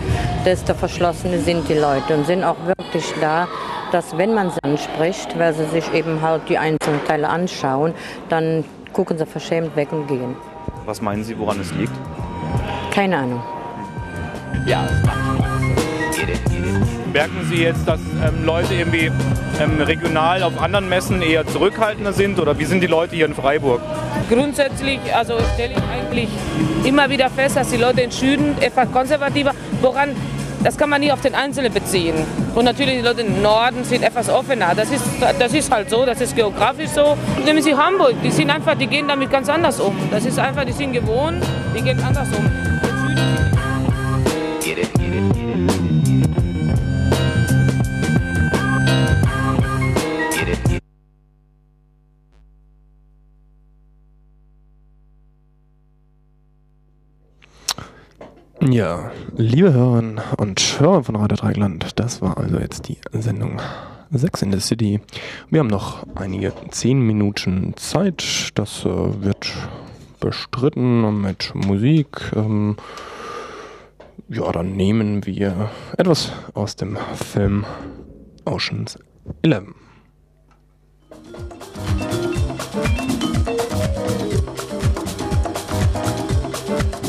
desto 0.46 0.74
verschlossener 0.74 1.40
sind 1.40 1.68
die 1.70 1.76
Leute 1.76 2.16
und 2.16 2.26
sind 2.26 2.44
auch 2.44 2.58
wirklich 2.66 3.06
da, 3.22 3.48
dass 3.92 4.18
wenn 4.18 4.34
man 4.34 4.52
sie 4.52 4.60
anspricht, 4.64 5.38
weil 5.38 5.54
sie 5.54 5.66
sich 5.66 5.94
eben 5.94 6.22
halt 6.22 6.42
die 6.50 6.58
einzelnen 6.58 7.04
Teile 7.06 7.30
anschauen, 7.30 7.94
dann 8.30 8.64
gucken 8.94 9.18
sie 9.18 9.26
verschämt 9.26 9.76
weg 9.76 9.92
und 9.92 10.08
gehen. 10.08 10.36
Was 10.86 11.02
meinen 11.02 11.24
Sie, 11.24 11.38
woran 11.38 11.60
es 11.60 11.74
liegt? 11.74 11.94
Keine 12.92 13.18
Ahnung. 13.18 13.44
Ja, 14.66 14.86
es 14.86 15.06
macht 15.06 15.67
Merken 17.14 17.48
Sie 17.50 17.64
jetzt, 17.64 17.88
dass 17.88 18.00
ähm, 18.00 18.46
Leute 18.46 18.74
irgendwie 18.74 19.12
ähm, 19.60 19.82
regional 19.82 20.44
auf 20.44 20.62
anderen 20.62 20.90
Messen 20.90 21.22
eher 21.22 21.46
zurückhaltender 21.48 22.14
sind 22.14 22.40
oder 22.40 22.58
wie 22.60 22.66
sind 22.66 22.82
die 22.82 22.88
Leute 22.88 23.16
hier 23.16 23.26
in 23.26 23.34
Freiburg? 23.34 23.82
Grundsätzlich 24.30 25.00
also 25.14 25.38
stelle 25.54 25.74
ich 25.74 25.84
eigentlich 25.84 26.30
immer 26.84 27.10
wieder 27.10 27.30
fest, 27.30 27.56
dass 27.56 27.70
die 27.70 27.78
Leute 27.78 28.02
in 28.02 28.12
Süden 28.12 28.56
etwas 28.62 28.92
konservativer, 28.92 29.52
woran 29.82 30.16
das 30.64 30.78
kann 30.78 30.90
man 30.90 31.02
nie 31.02 31.12
auf 31.12 31.22
den 31.22 31.36
Einzelnen 31.36 31.72
beziehen. 31.72 32.16
Und 32.56 32.66
natürlich 32.66 32.96
die 32.96 33.02
Leute 33.02 33.22
im 33.22 33.42
Norden 33.42 33.84
sind 33.84 34.04
etwas 34.04 34.28
offener. 34.28 34.74
Das 34.76 34.92
ist, 34.92 35.04
das 35.40 35.54
ist 35.54 35.72
halt 35.72 35.90
so, 35.90 36.06
das 36.06 36.20
ist 36.20 36.36
geografisch 36.36 36.90
so. 36.90 37.16
Nehmen 37.46 37.62
Sie 37.62 37.76
Hamburg, 37.76 38.16
die 38.24 38.32
sind 38.32 38.50
einfach, 38.50 38.76
die 38.76 38.88
gehen 38.88 39.08
damit 39.08 39.30
ganz 39.30 39.50
anders 39.50 39.80
um. 39.80 39.96
Das 40.12 40.26
ist 40.26 40.40
einfach, 40.40 40.66
die 40.66 40.74
sind 40.74 40.94
gewohnt, 40.94 41.44
die 41.76 41.84
gehen 41.84 42.00
anders 42.04 42.28
um. 42.36 42.67
Ja, 58.70 59.12
liebe 59.38 59.72
Hörerinnen 59.72 60.20
und 60.38 60.80
Hörer 60.80 61.04
von 61.04 61.16
Radio 61.16 61.38
Dreigland, 61.38 61.92
das 61.96 62.22
war 62.22 62.38
also 62.38 62.60
jetzt 62.60 62.90
die 62.90 62.98
Sendung 63.14 63.62
Sex 64.12 64.42
in 64.42 64.52
the 64.52 64.60
City. 64.60 65.00
Wir 65.50 65.62
haben 65.62 65.68
noch 65.68 66.06
einige 66.16 66.52
zehn 66.72 67.00
Minuten 67.00 67.76
Zeit. 67.78 68.52
Das 68.56 68.84
äh, 68.84 68.88
wird 68.88 69.54
bestritten 70.20 71.22
mit 71.22 71.56
Musik. 71.56 72.08
Ähm, 72.36 72.76
ja, 74.28 74.52
dann 74.52 74.76
nehmen 74.76 75.26
wir 75.26 75.70
etwas 75.98 76.34
aus 76.54 76.76
dem 76.76 76.98
Film 77.16 77.66
Oceans 78.44 79.00
11. 79.44 79.64
Sir 86.68 87.07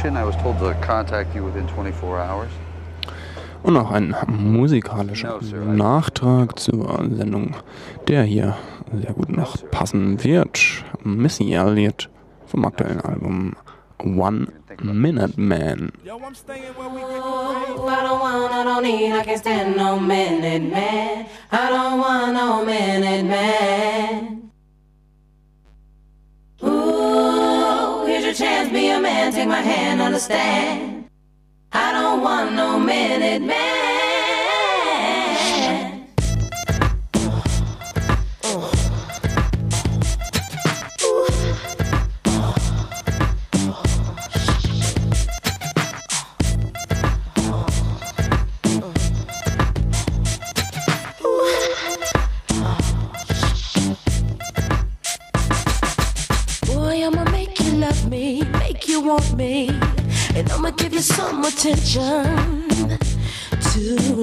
Ocean. 0.00 0.16
I 0.16 0.24
was 0.24 0.36
told 0.36 0.58
to 0.60 0.74
contact 0.80 1.34
you 1.34 1.44
within 1.44 1.66
24 1.68 2.18
hours. 2.18 2.50
Und 3.62 3.74
noch 3.74 3.90
ein 3.90 4.16
musikalischer 4.26 5.38
Nachtrag 5.66 6.58
zur 6.58 6.98
Sendung, 7.10 7.54
der 8.08 8.22
hier 8.22 8.56
sehr 8.92 9.12
gut 9.12 9.28
noch 9.28 9.58
passen 9.70 10.24
wird. 10.24 10.82
Missy 11.04 11.52
Elliott 11.52 12.08
vom 12.46 12.64
aktuellen 12.64 13.02
Album 13.02 13.54
One 13.98 14.46
Minute 14.82 15.38
Man. 15.38 15.92
Oh, 16.08 16.16
I 17.86 18.02
don't 18.02 18.20
want, 18.20 18.52
I 18.52 18.64
don't 18.64 18.82
need, 18.82 19.12
I 19.12 19.22
can't 19.22 19.38
stand 19.38 19.76
no 19.76 20.00
minute 20.00 20.62
man. 20.62 21.26
I 21.52 21.68
don't 21.68 22.00
want 22.00 22.32
no 22.32 22.64
minute 22.64 23.24
man. 23.24 24.49
Chance, 28.40 28.72
be 28.72 28.88
a 28.88 28.98
man, 28.98 29.32
take 29.32 29.48
my 29.48 29.60
hand, 29.60 30.00
understand. 30.00 31.10
I 31.72 31.92
don't 31.92 32.22
want 32.22 32.54
no 32.54 32.78
minute 32.78 33.42
man. 33.42 33.89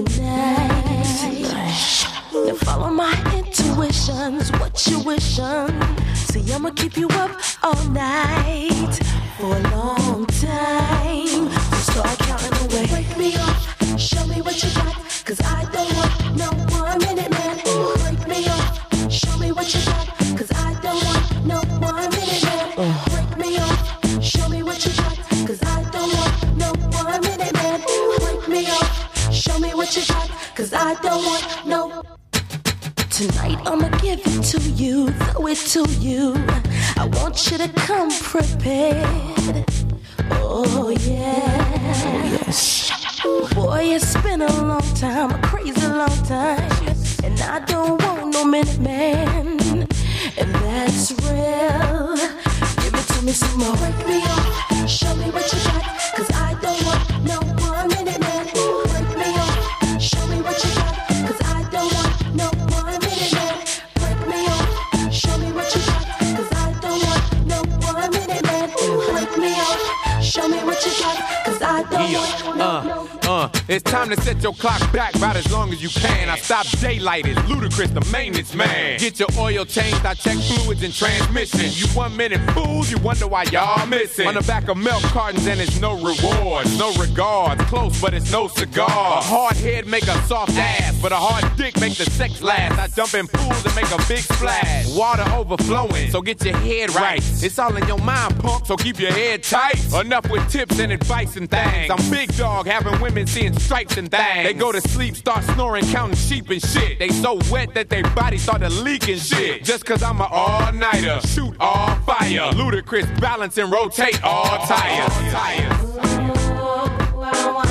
Tonight. 0.03 0.67
Now 2.33 2.53
follow 2.55 2.89
my 2.89 3.13
intuitions, 3.35 4.51
what 4.59 4.85
you 4.87 4.99
wishing? 4.99 5.69
See, 6.13 6.51
I'ma 6.53 6.71
keep 6.71 6.97
you 6.97 7.07
up 7.09 7.31
all 7.63 7.83
night 7.85 8.46
I 30.87 30.93
don't 31.01 31.21
want 31.21 31.67
no. 31.67 32.01
Tonight 33.09 33.59
I'ma 33.65 33.89
give 33.97 34.21
it 34.23 34.41
to 34.51 34.59
you, 34.71 35.09
throw 35.09 35.47
it 35.47 35.57
to 35.75 35.83
you. 35.99 36.33
I 36.95 37.03
want 37.11 37.51
you 37.51 37.57
to 37.57 37.67
come 37.73 38.09
prepared. 38.09 39.65
Oh 40.31 40.95
yeah. 41.01 41.93
Oh 42.05 42.39
Yes. 42.47 43.53
Boy, 43.53 43.95
it's 43.95 44.15
been 44.21 44.41
a 44.41 44.61
long 44.63 44.93
time, 44.95 45.31
a 45.31 45.41
crazy 45.41 45.85
long 45.87 46.23
time. 46.23 46.71
And 47.21 47.37
I 47.41 47.59
don't 47.65 48.01
want 48.01 48.33
no 48.33 48.45
minute 48.45 48.79
man. 48.79 49.87
And 50.37 50.55
that's 50.63 51.11
real. 51.19 52.15
Give 52.79 52.93
it 52.95 53.07
to 53.13 53.25
me 53.25 53.33
some 53.33 53.59
more. 53.59 53.75
Break 53.75 54.07
me 54.07 54.21
off, 54.23 54.89
show 54.89 55.13
me 55.15 55.31
what 55.31 55.51
you 55.51 55.59
got. 55.65 55.83
Cause 56.15 56.31
I 56.33 56.56
it's 73.69 73.83
time 73.83 74.09
to 74.09 74.21
set 74.21 74.41
your 74.41 74.53
clock 74.53 74.79
back 74.93 75.15
about 75.15 75.35
as 75.35 75.51
long 75.51 75.73
as 75.73 75.81
you 75.83 75.89
can. 75.89 76.29
I 76.29 76.37
stop 76.37 76.65
daylight, 76.79 77.25
it's 77.25 77.49
ludicrous, 77.49 77.91
the 77.91 78.07
maintenance 78.11 78.53
man. 78.53 78.99
Get 78.99 79.19
your 79.19 79.27
oil 79.37 79.65
changed, 79.65 80.05
I 80.05 80.13
check 80.13 80.37
fluids 80.37 80.83
and 80.83 80.93
transmission. 80.93 81.69
You 81.73 81.87
one 81.95 82.15
minute 82.15 82.39
fools, 82.51 82.89
you 82.89 82.97
wonder 82.99 83.27
why 83.27 83.43
y'all 83.43 83.85
missing. 83.85 84.27
On 84.27 84.35
the 84.35 84.41
back 84.41 84.69
of 84.69 84.77
milk 84.77 85.01
cartons 85.03 85.45
and 85.47 85.59
it's 85.59 85.79
no 85.81 85.95
rewards, 85.95 86.77
no 86.77 86.93
regards. 86.93 87.61
Close, 87.65 87.99
but 87.99 88.13
it's 88.13 88.31
no 88.31 88.47
cigar. 88.47 88.87
A 88.87 89.21
hard 89.21 89.57
head 89.57 89.85
make 89.85 90.03
a 90.03 90.15
soft 90.27 90.53
ass, 90.57 90.97
but 91.01 91.11
a 91.11 91.17
hard 91.17 91.43
dick 91.57 91.77
make 91.79 91.95
the 91.97 92.05
sex 92.05 92.41
last. 92.41 92.79
I 92.79 92.87
jump 92.87 93.13
in 93.13 93.27
pools 93.27 93.65
and 93.65 93.75
make 93.75 93.91
a 93.91 93.97
big 94.07 94.19
splash. 94.19 94.95
Water 94.95 95.25
overflowing, 95.33 96.09
so 96.11 96.21
get 96.21 96.43
your 96.45 96.55
head 96.57 96.95
right. 96.95 97.21
It's 97.43 97.59
all 97.59 97.75
in 97.75 97.85
your 97.87 97.99
mind, 97.99 98.39
punk, 98.39 98.65
so 98.65 98.77
keep 98.77 98.99
your 98.99 99.11
head 99.11 99.43
tight. 99.43 99.77
Enough 99.93 100.29
with 100.29 100.49
tips 100.49 100.79
and 100.79 100.91
advice 100.91 101.35
and 101.35 101.49
things. 101.49 101.91
I'm 101.91 102.09
big 102.09 102.33
dog, 102.37 102.67
having 102.67 102.99
women 103.01 103.27
seeing 103.27 103.56
stripes 103.59 103.97
and 103.97 104.09
things. 104.09 104.43
They 104.43 104.53
go 104.53 104.71
to 104.71 104.81
sleep, 104.81 105.15
start 105.15 105.43
snoring, 105.43 105.85
counting 105.85 106.17
sheep 106.17 106.49
and 106.49 106.61
shit. 106.61 106.99
They 106.99 107.09
so 107.09 107.39
wet 107.51 107.73
that 107.73 107.89
their 107.89 108.03
body 108.15 108.37
started 108.37 108.71
leaking 108.71 109.17
shit. 109.17 109.63
Just 109.63 109.85
cause 109.85 110.03
I'm 110.03 110.19
an 110.21 110.27
all-nighter, 110.29 111.21
shoot 111.27 111.55
all 111.59 111.95
fire. 112.01 112.51
Ludicrous 112.51 113.07
balance 113.19 113.57
and 113.57 113.71
rotate 113.71 114.23
all 114.23 114.65
tires. 114.65 115.13
Oh, 117.29 117.57
I 117.57 117.66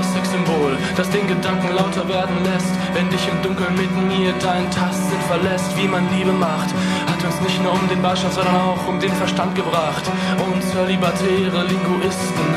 unsichtbares 0.00 0.12
Sexsymbol, 0.12 0.76
das 0.96 1.10
den 1.10 1.26
Gedanken 1.26 1.74
lauter 1.74 2.08
werden 2.08 2.36
lässt, 2.44 2.72
wenn 2.94 3.08
dich 3.10 3.28
im 3.28 3.42
Dunkeln 3.42 3.74
mit 3.74 3.90
mir 4.08 4.32
dein 4.40 4.70
Tastsinn 4.70 5.20
verlässt, 5.28 5.76
wie 5.76 5.88
man 5.88 6.08
Liebe 6.14 6.32
macht, 6.32 6.70
hat 7.06 7.22
uns 7.24 7.40
nicht 7.40 7.62
nur 7.62 7.72
um 7.72 7.88
den 7.88 8.02
Beistand, 8.02 8.34
sondern 8.34 8.56
auch 8.56 8.86
um 8.88 8.98
den 9.00 9.12
Verstand 9.12 9.54
gebracht. 9.54 10.04
Und 10.38 10.88
libertäre 10.88 11.64
Linguisten, 11.64 12.48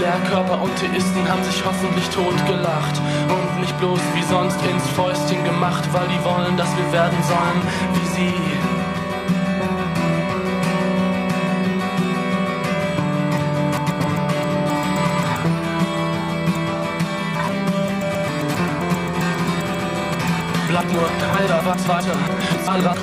Lehrkörper 0.00 0.60
und 0.62 0.74
Theisten 0.76 1.28
haben 1.28 1.42
sich 1.44 1.62
hoffentlich 1.64 2.08
totgelacht 2.10 3.00
und 3.28 3.60
nicht 3.60 3.78
bloß 3.78 4.00
wie 4.14 4.22
sonst 4.22 4.58
ins 4.62 4.88
Fäustchen 4.90 5.44
gemacht, 5.44 5.84
weil 5.92 6.08
die 6.08 6.22
wollen, 6.24 6.56
dass 6.56 6.68
wir 6.76 6.92
werden 6.92 7.18
sollen 7.22 7.60
wie 7.94 8.06
sie. 8.14 8.75
Nur 20.96 21.08
Alter, 21.38 21.60
was 21.64 21.88
weiter. 21.88 22.16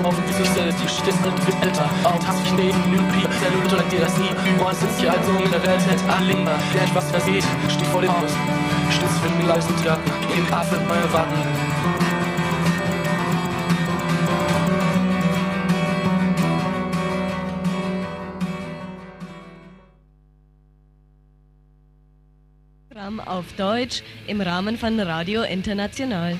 Kaufen 0.02 0.24
wie 0.28 0.34
sich 0.34 0.50
selbst, 0.50 0.80
die 0.80 0.86
Geschichte 0.86 1.14
wird 1.24 1.64
älter. 1.64 1.90
Auch 2.04 2.26
hast 2.26 2.44
dich 2.44 2.54
neben 2.54 2.80
Nypie, 2.92 3.28
der 3.42 3.52
Lüte 3.52 3.84
dir 3.92 4.02
das 4.02 4.18
nie. 4.18 4.34
Wollen 4.60 4.76
sind 4.76 4.90
hier 5.00 5.12
also 5.12 5.32
in 5.32 5.52
der 5.52 5.64
Welt, 5.66 5.82
hält 5.88 6.02
alle, 6.10 6.34
der 6.74 6.84
etwas 6.84 7.10
versteht, 7.12 7.46
steht 7.70 7.88
vor 7.88 8.02
dem 8.02 8.12
Haus. 8.12 8.32
Stützt 8.90 9.20
für 9.20 9.30
den 9.30 9.48
leisen 9.48 9.84
Garten, 9.84 10.12
im 10.36 10.54
Apfel 10.54 10.80
neue 10.80 11.14
Warten. 11.14 11.74
auf 23.26 23.46
Deutsch 23.58 24.04
im 24.28 24.42
Rahmen 24.42 24.78
von 24.78 25.00
Radio 25.00 25.44
International. 25.44 26.40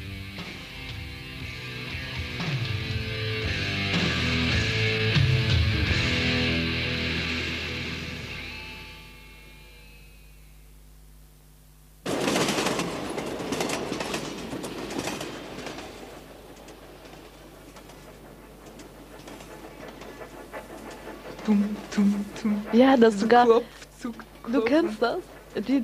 Ja, 22.73 22.97
das 22.97 23.19
sogar. 23.19 23.47
Du 24.51 24.61
kennst 24.61 25.01
das? 25.01 25.19
Die 25.55 25.79